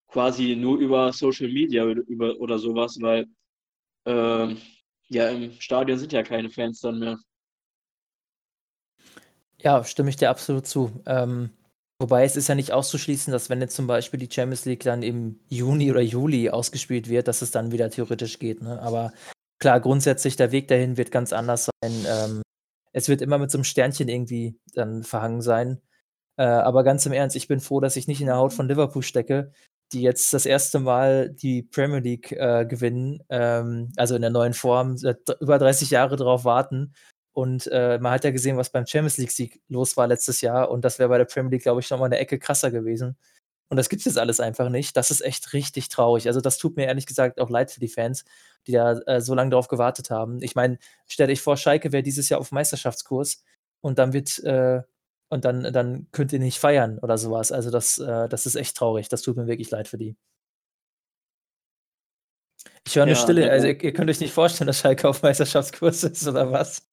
quasi 0.08 0.56
nur 0.56 0.78
über 0.78 1.12
Social 1.12 1.50
Media 1.50 1.86
über, 1.86 2.38
oder 2.40 2.60
sowas, 2.60 2.98
weil 3.02 3.26
äh, 4.06 4.56
ja 5.10 5.30
im 5.30 5.52
Stadion 5.60 5.98
sind 5.98 6.14
ja 6.14 6.24
keine 6.24 6.50
Fans 6.50 6.82
dann 6.82 7.00
mehr. 7.00 7.18
Ja, 9.60 9.84
stimme 9.84 10.10
ich 10.10 10.18
dir 10.18 10.30
absolut 10.30 10.68
zu. 10.68 11.02
Ähm, 11.06 11.52
Wobei 12.00 12.26
es 12.26 12.36
ist 12.36 12.48
ja 12.48 12.54
nicht 12.54 12.72
auszuschließen, 12.74 13.32
dass 13.34 13.50
wenn 13.50 13.60
jetzt 13.60 13.76
zum 13.76 13.88
Beispiel 13.88 14.20
die 14.20 14.32
Champions 14.32 14.66
League 14.66 14.84
dann 14.84 15.02
im 15.02 15.40
Juni 15.50 15.90
oder 15.90 16.02
Juli 16.02 16.50
ausgespielt 16.50 17.10
wird, 17.10 17.28
dass 17.28 17.42
es 17.42 17.50
dann 17.50 17.72
wieder 17.72 17.90
theoretisch 17.90 18.38
geht. 18.38 18.62
Ne? 18.62 18.80
Aber 18.82 19.14
klar, 19.60 19.80
grundsätzlich 19.80 20.36
der 20.36 20.52
Weg 20.52 20.68
dahin 20.68 20.98
wird 20.98 21.10
ganz 21.10 21.34
anders 21.34 21.70
sein. 21.82 22.06
Ähm, 22.08 22.42
es 22.94 23.10
wird 23.10 23.22
immer 23.22 23.40
mit 23.40 23.50
so 23.50 23.58
einem 23.58 23.64
Sternchen 23.64 24.10
irgendwie 24.10 24.60
dann 24.76 25.04
verhangen 25.04 25.42
sein. 25.42 25.82
Äh, 26.38 26.44
aber 26.44 26.84
ganz 26.84 27.04
im 27.08 27.14
Ernst, 27.14 27.36
ich 27.36 27.48
bin 27.48 27.60
froh, 27.60 27.80
dass 27.80 27.96
ich 27.96 28.08
nicht 28.08 28.22
in 28.22 28.28
der 28.28 28.38
Haut 28.38 28.54
von 28.54 28.68
Liverpool 28.68 29.02
stecke, 29.02 29.52
die 29.94 30.02
jetzt 30.02 30.34
das 30.34 30.46
erste 30.46 30.80
Mal 30.80 31.30
die 31.30 31.64
Premier 31.64 32.00
League 32.00 32.32
äh, 32.32 32.66
gewinnen, 32.66 33.24
ähm, 33.30 33.92
also 33.98 34.16
in 34.16 34.22
der 34.22 34.32
neuen 34.32 34.54
Form, 34.54 34.98
seit 34.98 35.20
über 35.40 35.58
30 35.60 35.90
Jahre 35.92 36.16
drauf 36.18 36.46
warten 36.46 36.94
und 37.38 37.68
äh, 37.68 38.00
man 38.00 38.14
hat 38.14 38.24
ja 38.24 38.32
gesehen, 38.32 38.58
was 38.58 38.72
beim 38.72 38.88
Champions 38.88 39.20
League-Sieg 39.20 39.62
los 39.68 39.96
war 39.96 40.08
letztes 40.08 40.42
Jahr. 40.42 40.72
Und 40.72 40.84
das 40.84 40.98
wäre 40.98 41.08
bei 41.10 41.20
der 41.20 41.26
Premier 41.26 41.52
League, 41.52 41.62
glaube 41.62 41.82
ich, 41.82 41.90
nochmal 41.92 42.08
eine 42.08 42.18
Ecke 42.18 42.40
krasser 42.40 42.72
gewesen. 42.72 43.16
Und 43.70 43.78
das 43.78 43.90
gibt 43.90 44.00
es 44.00 44.06
jetzt 44.06 44.18
alles 44.18 44.40
einfach 44.40 44.70
nicht. 44.70 44.98
Das 44.98 45.12
ist 45.12 45.22
echt 45.22 45.54
richtig 45.54 45.90
traurig. 45.90 46.26
Also, 46.26 46.42
das 46.42 46.58
tut 46.58 46.78
mir 46.78 46.88
ehrlich 46.88 47.06
gesagt 47.06 47.40
auch 47.40 47.52
leid 47.52 47.70
für 47.70 47.80
die 47.80 47.90
Fans, 47.90 48.26
die 48.66 48.72
da 48.72 48.94
äh, 49.02 49.22
so 49.22 49.36
lange 49.36 49.52
drauf 49.52 49.68
gewartet 49.68 50.10
haben. 50.10 50.42
Ich 50.42 50.56
meine, 50.56 50.80
stell 51.06 51.28
dich 51.28 51.42
vor, 51.42 51.58
Schalke 51.58 51.92
wäre 51.92 52.02
dieses 52.02 52.28
Jahr 52.30 52.40
auf 52.40 52.52
Meisterschaftskurs 52.52 53.44
und 53.82 54.00
dann 54.00 54.14
wird, 54.14 54.40
äh, 54.40 54.82
und 55.30 55.46
dann, 55.46 55.74
dann 55.74 56.08
könnt 56.12 56.34
ihr 56.34 56.40
nicht 56.40 56.60
feiern 56.60 57.00
oder 57.00 57.18
sowas. 57.18 57.52
Also, 57.52 57.72
das, 57.72 57.98
äh, 57.98 58.30
das 58.30 58.46
ist 58.46 58.56
echt 58.56 58.78
traurig. 58.78 59.10
Das 59.10 59.22
tut 59.22 59.38
mir 59.38 59.48
wirklich 59.48 59.72
leid 59.72 59.88
für 59.88 59.98
die. 59.98 60.16
Ich 62.86 62.96
höre 62.96 63.04
eine 63.04 63.12
ja, 63.14 63.18
Stille. 63.18 63.52
Also, 63.52 63.68
ihr, 63.68 63.84
ihr 63.84 63.94
könnt 63.94 64.10
euch 64.10 64.20
nicht 64.20 64.34
vorstellen, 64.34 64.68
dass 64.68 64.80
Schalke 64.80 65.08
auf 65.08 65.22
Meisterschaftskurs 65.22 66.04
ist, 66.04 66.28
oder 66.28 66.52
was? 66.52 66.88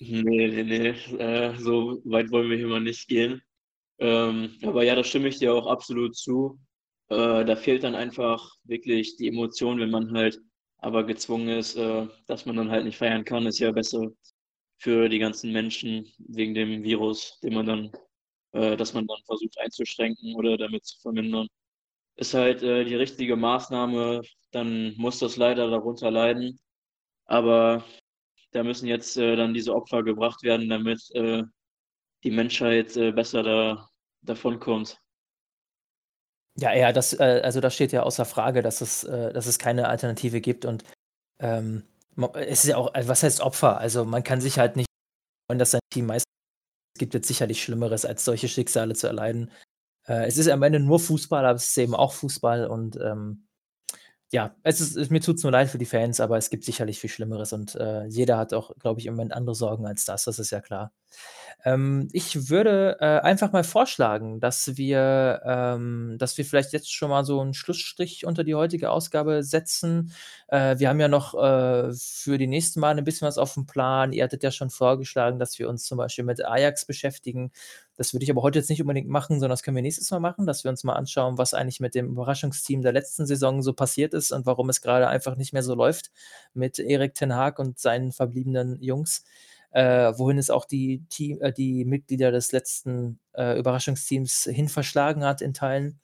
Nee, 0.00 0.48
nee, 0.48 0.64
nee, 0.64 0.88
äh, 1.18 1.56
so 1.56 2.00
weit 2.04 2.30
wollen 2.32 2.50
wir 2.50 2.56
hier 2.56 2.66
mal 2.66 2.80
nicht 2.80 3.06
gehen. 3.06 3.40
Ähm, 3.98 4.56
aber 4.62 4.82
ja, 4.82 4.96
da 4.96 5.04
stimme 5.04 5.28
ich 5.28 5.38
dir 5.38 5.54
auch 5.54 5.66
absolut 5.66 6.16
zu. 6.16 6.58
Äh, 7.08 7.44
da 7.44 7.54
fehlt 7.56 7.84
dann 7.84 7.94
einfach 7.94 8.56
wirklich 8.64 9.16
die 9.16 9.28
Emotion, 9.28 9.78
wenn 9.78 9.90
man 9.90 10.12
halt 10.12 10.40
aber 10.78 11.04
gezwungen 11.04 11.48
ist, 11.50 11.76
äh, 11.76 12.06
dass 12.26 12.46
man 12.46 12.56
dann 12.56 12.70
halt 12.70 12.84
nicht 12.84 12.96
feiern 12.96 13.24
kann, 13.24 13.46
ist 13.46 13.58
ja 13.58 13.70
besser 13.70 14.08
für 14.80 15.08
die 15.08 15.18
ganzen 15.18 15.52
Menschen 15.52 16.10
wegen 16.18 16.54
dem 16.54 16.82
Virus, 16.82 17.38
den 17.40 17.54
man 17.54 17.66
dann, 17.66 17.92
äh, 18.52 18.76
dass 18.76 18.94
man 18.94 19.06
dann 19.06 19.18
versucht 19.26 19.58
einzuschränken 19.60 20.34
oder 20.34 20.56
damit 20.56 20.86
zu 20.86 20.98
vermindern. 21.00 21.46
Ist 22.16 22.34
halt 22.34 22.62
äh, 22.62 22.84
die 22.84 22.96
richtige 22.96 23.36
Maßnahme, 23.36 24.22
dann 24.52 24.94
muss 24.96 25.18
das 25.18 25.36
leider 25.36 25.70
darunter 25.70 26.10
leiden. 26.10 26.58
Aber 27.26 27.84
da 28.52 28.64
müssen 28.64 28.88
jetzt 28.88 29.16
äh, 29.16 29.36
dann 29.36 29.54
diese 29.54 29.74
Opfer 29.74 30.02
gebracht 30.02 30.42
werden, 30.42 30.68
damit 30.68 31.10
äh, 31.14 31.42
die 32.24 32.30
Menschheit 32.30 32.96
äh, 32.96 33.12
besser 33.12 33.42
da, 33.42 33.88
davon 34.22 34.58
kommt. 34.60 34.98
Ja, 36.58 36.74
ja, 36.74 36.92
das, 36.92 37.12
äh, 37.12 37.40
also 37.44 37.60
das 37.60 37.74
steht 37.74 37.92
ja 37.92 38.02
außer 38.02 38.24
Frage, 38.24 38.62
dass 38.62 38.80
es, 38.80 39.04
äh, 39.04 39.32
dass 39.32 39.46
es 39.46 39.58
keine 39.58 39.88
Alternative 39.88 40.40
gibt 40.40 40.64
und 40.64 40.84
ähm, 41.38 41.84
es 42.34 42.64
ist 42.64 42.70
ja 42.70 42.76
auch, 42.76 42.92
was 42.94 43.22
heißt 43.22 43.40
Opfer? 43.40 43.78
Also 43.78 44.04
man 44.04 44.22
kann 44.22 44.40
sich 44.40 44.58
halt 44.58 44.76
nicht 44.76 44.88
freuen, 45.48 45.58
dass 45.58 45.72
sein 45.72 45.80
Team 45.92 46.06
meist 46.06 46.26
es 46.96 47.00
gibt 47.00 47.14
jetzt 47.14 47.28
sicherlich 47.28 47.62
Schlimmeres, 47.62 48.04
als 48.04 48.24
solche 48.24 48.48
Schicksale 48.48 48.94
zu 48.94 49.06
erleiden. 49.06 49.50
Äh, 50.06 50.26
es 50.26 50.38
ist 50.38 50.48
am 50.48 50.62
Ende 50.62 50.80
nur 50.80 51.00
Fußball, 51.00 51.44
aber 51.46 51.56
es 51.56 51.68
ist 51.68 51.78
eben 51.78 51.94
auch 51.94 52.12
Fußball 52.12 52.66
und 52.66 52.96
ähm, 52.96 53.46
ja, 54.32 54.54
es 54.62 54.80
ist, 54.80 55.10
mir 55.10 55.20
tut 55.20 55.36
es 55.36 55.42
nur 55.42 55.52
leid 55.52 55.70
für 55.70 55.78
die 55.78 55.86
Fans, 55.86 56.20
aber 56.20 56.36
es 56.36 56.50
gibt 56.50 56.64
sicherlich 56.64 57.00
viel 57.00 57.10
Schlimmeres 57.10 57.52
und 57.52 57.74
äh, 57.76 58.04
jeder 58.06 58.38
hat 58.38 58.54
auch, 58.54 58.76
glaube 58.78 59.00
ich, 59.00 59.06
im 59.06 59.14
Moment 59.14 59.32
andere 59.32 59.54
Sorgen 59.54 59.86
als 59.86 60.04
das, 60.04 60.24
das 60.24 60.38
ist 60.38 60.50
ja 60.50 60.60
klar. 60.60 60.92
Ähm, 61.64 62.08
ich 62.12 62.48
würde 62.48 62.96
äh, 63.00 63.20
einfach 63.20 63.52
mal 63.52 63.64
vorschlagen, 63.64 64.40
dass 64.40 64.76
wir, 64.76 65.42
ähm, 65.44 66.16
dass 66.18 66.38
wir 66.38 66.44
vielleicht 66.44 66.72
jetzt 66.72 66.92
schon 66.92 67.10
mal 67.10 67.24
so 67.24 67.40
einen 67.40 67.54
Schlussstrich 67.54 68.24
unter 68.24 68.44
die 68.44 68.54
heutige 68.54 68.90
Ausgabe 68.90 69.42
setzen. 69.42 70.12
Äh, 70.48 70.78
wir 70.78 70.88
haben 70.88 71.00
ja 71.00 71.08
noch 71.08 71.34
äh, 71.34 71.92
für 71.92 72.38
die 72.38 72.46
nächsten 72.46 72.80
Mal 72.80 72.96
ein 72.96 73.04
bisschen 73.04 73.26
was 73.26 73.38
auf 73.38 73.54
dem 73.54 73.66
Plan. 73.66 74.12
Ihr 74.12 74.24
hattet 74.24 74.42
ja 74.42 74.50
schon 74.50 74.70
vorgeschlagen, 74.70 75.38
dass 75.38 75.58
wir 75.58 75.68
uns 75.68 75.84
zum 75.84 75.98
Beispiel 75.98 76.24
mit 76.24 76.44
Ajax 76.44 76.86
beschäftigen. 76.86 77.52
Das 77.96 78.14
würde 78.14 78.24
ich 78.24 78.30
aber 78.30 78.42
heute 78.42 78.58
jetzt 78.58 78.70
nicht 78.70 78.80
unbedingt 78.80 79.08
machen, 79.08 79.34
sondern 79.34 79.50
das 79.50 79.62
können 79.62 79.76
wir 79.76 79.82
nächstes 79.82 80.10
Mal 80.10 80.20
machen, 80.20 80.46
dass 80.46 80.64
wir 80.64 80.70
uns 80.70 80.84
mal 80.84 80.94
anschauen, 80.94 81.36
was 81.36 81.52
eigentlich 81.52 81.80
mit 81.80 81.94
dem 81.94 82.08
Überraschungsteam 82.08 82.80
der 82.80 82.92
letzten 82.92 83.26
Saison 83.26 83.62
so 83.62 83.74
passiert 83.74 84.14
ist 84.14 84.32
und 84.32 84.46
warum 84.46 84.70
es 84.70 84.80
gerade 84.80 85.08
einfach 85.08 85.36
nicht 85.36 85.52
mehr 85.52 85.62
so 85.62 85.74
läuft 85.74 86.10
mit 86.54 86.78
Erik 86.78 87.14
Ten 87.14 87.34
Haag 87.34 87.58
und 87.58 87.78
seinen 87.78 88.12
verbliebenen 88.12 88.80
Jungs 88.80 89.24
äh, 89.72 90.12
wohin 90.16 90.38
es 90.38 90.50
auch 90.50 90.64
die, 90.64 91.04
Team, 91.08 91.40
äh, 91.40 91.52
die 91.52 91.84
Mitglieder 91.84 92.30
des 92.32 92.52
letzten 92.52 93.20
äh, 93.34 93.58
Überraschungsteams 93.58 94.44
hin 94.44 94.68
verschlagen 94.68 95.24
hat 95.24 95.40
in 95.42 95.54
Teilen. 95.54 96.00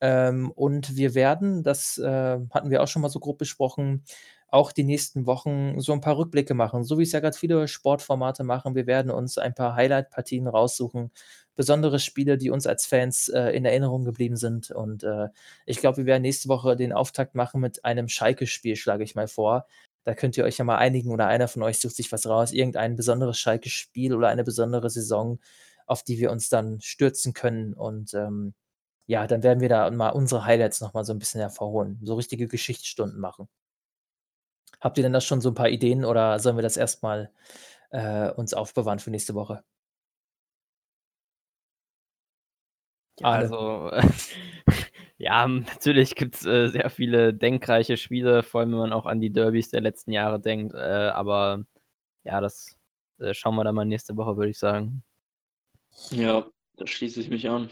Ähm, 0.00 0.50
und 0.52 0.96
wir 0.96 1.14
werden, 1.14 1.62
das 1.62 1.98
äh, 1.98 2.38
hatten 2.50 2.70
wir 2.70 2.82
auch 2.82 2.88
schon 2.88 3.02
mal 3.02 3.08
so 3.08 3.20
grob 3.20 3.38
besprochen, 3.38 4.04
auch 4.48 4.72
die 4.72 4.84
nächsten 4.84 5.26
Wochen 5.26 5.80
so 5.80 5.92
ein 5.92 6.00
paar 6.00 6.18
Rückblicke 6.18 6.54
machen, 6.54 6.84
so 6.84 6.98
wie 6.98 7.02
es 7.02 7.12
ja 7.12 7.20
gerade 7.20 7.36
viele 7.36 7.66
Sportformate 7.68 8.44
machen. 8.44 8.74
Wir 8.74 8.86
werden 8.86 9.10
uns 9.10 9.38
ein 9.38 9.54
paar 9.54 9.74
Highlight-Partien 9.74 10.46
raussuchen, 10.46 11.10
besondere 11.56 11.98
Spiele, 11.98 12.38
die 12.38 12.50
uns 12.50 12.66
als 12.66 12.86
Fans 12.86 13.28
äh, 13.28 13.50
in 13.50 13.64
Erinnerung 13.64 14.04
geblieben 14.04 14.36
sind. 14.36 14.70
Und 14.70 15.02
äh, 15.02 15.28
ich 15.64 15.78
glaube, 15.78 15.98
wir 15.98 16.06
werden 16.06 16.22
nächste 16.22 16.48
Woche 16.48 16.76
den 16.76 16.92
Auftakt 16.92 17.34
machen 17.34 17.60
mit 17.60 17.84
einem 17.84 18.08
Schalke-Spiel, 18.08 18.76
schlage 18.76 19.04
ich 19.04 19.14
mal 19.14 19.28
vor. 19.28 19.66
Da 20.06 20.14
könnt 20.14 20.36
ihr 20.38 20.44
euch 20.44 20.58
ja 20.58 20.64
mal 20.64 20.76
einigen 20.78 21.10
oder 21.10 21.26
einer 21.26 21.48
von 21.48 21.62
euch 21.64 21.80
sucht 21.80 21.96
sich 21.96 22.12
was 22.12 22.26
raus, 22.28 22.52
irgendein 22.52 22.96
besonderes 22.96 23.38
Schalke-Spiel 23.40 24.14
oder 24.14 24.28
eine 24.28 24.44
besondere 24.44 24.88
Saison, 24.88 25.40
auf 25.86 26.04
die 26.04 26.18
wir 26.20 26.30
uns 26.30 26.48
dann 26.48 26.80
stürzen 26.80 27.34
können. 27.34 27.74
Und 27.74 28.14
ähm, 28.14 28.54
ja, 29.06 29.26
dann 29.26 29.42
werden 29.42 29.60
wir 29.60 29.68
da 29.68 29.90
mal 29.90 30.10
unsere 30.10 30.44
Highlights 30.44 30.80
nochmal 30.80 31.04
so 31.04 31.12
ein 31.12 31.18
bisschen 31.18 31.40
hervorholen, 31.40 31.98
so 32.04 32.14
richtige 32.14 32.48
Geschichtsstunden 32.48 33.20
machen. 33.20 33.48
Habt 34.80 34.96
ihr 34.98 35.02
denn 35.02 35.12
da 35.12 35.20
schon 35.20 35.40
so 35.42 35.50
ein 35.50 35.54
paar 35.54 35.68
Ideen 35.68 36.04
oder 36.04 36.38
sollen 36.38 36.56
wir 36.56 36.62
das 36.62 36.76
erstmal 36.76 37.30
äh, 37.90 38.30
uns 38.30 38.54
aufbewahren 38.54 38.98
für 39.00 39.10
nächste 39.10 39.34
Woche? 39.34 39.64
Ja, 43.20 43.26
also 43.30 43.90
Ja, 45.18 45.46
natürlich 45.46 46.14
gibt's, 46.14 46.44
äh, 46.44 46.68
sehr 46.68 46.90
viele 46.90 47.32
denkreiche 47.32 47.96
Spiele, 47.96 48.42
vor 48.42 48.60
allem 48.60 48.72
wenn 48.72 48.78
man 48.78 48.92
auch 48.92 49.06
an 49.06 49.20
die 49.20 49.30
Derbys 49.30 49.70
der 49.70 49.80
letzten 49.80 50.12
Jahre 50.12 50.40
denkt. 50.40 50.74
Äh, 50.74 50.78
aber 51.08 51.64
ja, 52.24 52.40
das 52.40 52.76
äh, 53.18 53.32
schauen 53.32 53.56
wir 53.56 53.64
dann 53.64 53.74
mal 53.74 53.84
nächste 53.84 54.16
Woche, 54.16 54.36
würde 54.36 54.50
ich 54.50 54.58
sagen. 54.58 55.02
Ja, 56.10 56.46
da 56.76 56.86
schließe 56.86 57.20
ich 57.20 57.30
mich 57.30 57.48
an. 57.48 57.70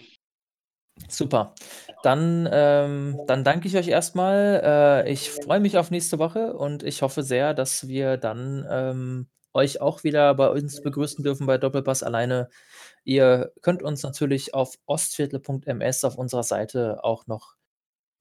Super. 1.08 1.54
Dann, 2.02 2.48
ähm, 2.50 3.20
dann 3.26 3.44
danke 3.44 3.66
ich 3.66 3.76
euch 3.76 3.88
erstmal. 3.88 5.04
Äh, 5.04 5.12
ich 5.12 5.30
freue 5.30 5.60
mich 5.60 5.76
auf 5.76 5.90
nächste 5.90 6.18
Woche 6.18 6.54
und 6.54 6.82
ich 6.82 7.02
hoffe 7.02 7.22
sehr, 7.22 7.52
dass 7.52 7.88
wir 7.88 8.16
dann 8.16 8.66
ähm, 8.70 9.26
euch 9.54 9.80
auch 9.80 10.04
wieder 10.04 10.34
bei 10.34 10.48
uns 10.50 10.82
begrüßen 10.82 11.24
dürfen 11.24 11.46
bei 11.46 11.58
Doppelpass 11.58 12.02
alleine 12.02 12.48
Ihr 13.04 13.52
könnt 13.60 13.82
uns 13.82 14.02
natürlich 14.02 14.54
auf 14.54 14.78
ostviertel.ms 14.86 16.04
auf 16.04 16.16
unserer 16.16 16.42
Seite 16.42 17.04
auch 17.04 17.26
noch 17.26 17.54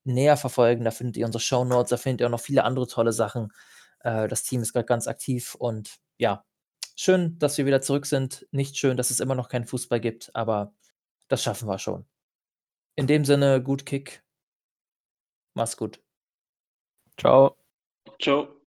näher 0.03 0.35
verfolgen. 0.35 0.83
Da 0.83 0.91
findet 0.91 1.17
ihr 1.17 1.25
unsere 1.25 1.41
Show 1.41 1.63
Notes, 1.63 1.89
da 1.89 1.97
findet 1.97 2.21
ihr 2.21 2.27
auch 2.27 2.31
noch 2.31 2.41
viele 2.41 2.65
andere 2.65 2.87
tolle 2.87 3.13
Sachen. 3.13 3.53
Äh, 3.99 4.27
das 4.27 4.43
Team 4.43 4.61
ist 4.61 4.73
gerade 4.73 4.85
ganz 4.85 5.07
aktiv 5.07 5.55
und 5.55 5.99
ja, 6.17 6.45
schön, 6.97 7.39
dass 7.39 7.57
wir 7.57 7.65
wieder 7.65 7.81
zurück 7.81 8.05
sind. 8.05 8.45
Nicht 8.51 8.77
schön, 8.77 8.97
dass 8.97 9.09
es 9.09 9.21
immer 9.21 9.35
noch 9.35 9.47
keinen 9.47 9.65
Fußball 9.65 10.01
gibt, 10.01 10.35
aber 10.35 10.73
das 11.29 11.41
schaffen 11.41 11.67
wir 11.69 11.79
schon. 11.79 12.05
In 12.95 13.07
dem 13.07 13.23
Sinne, 13.23 13.63
gut 13.63 13.85
Kick. 13.85 14.21
Mach's 15.53 15.77
gut. 15.77 16.01
Ciao. 17.17 17.55
Ciao. 18.21 18.62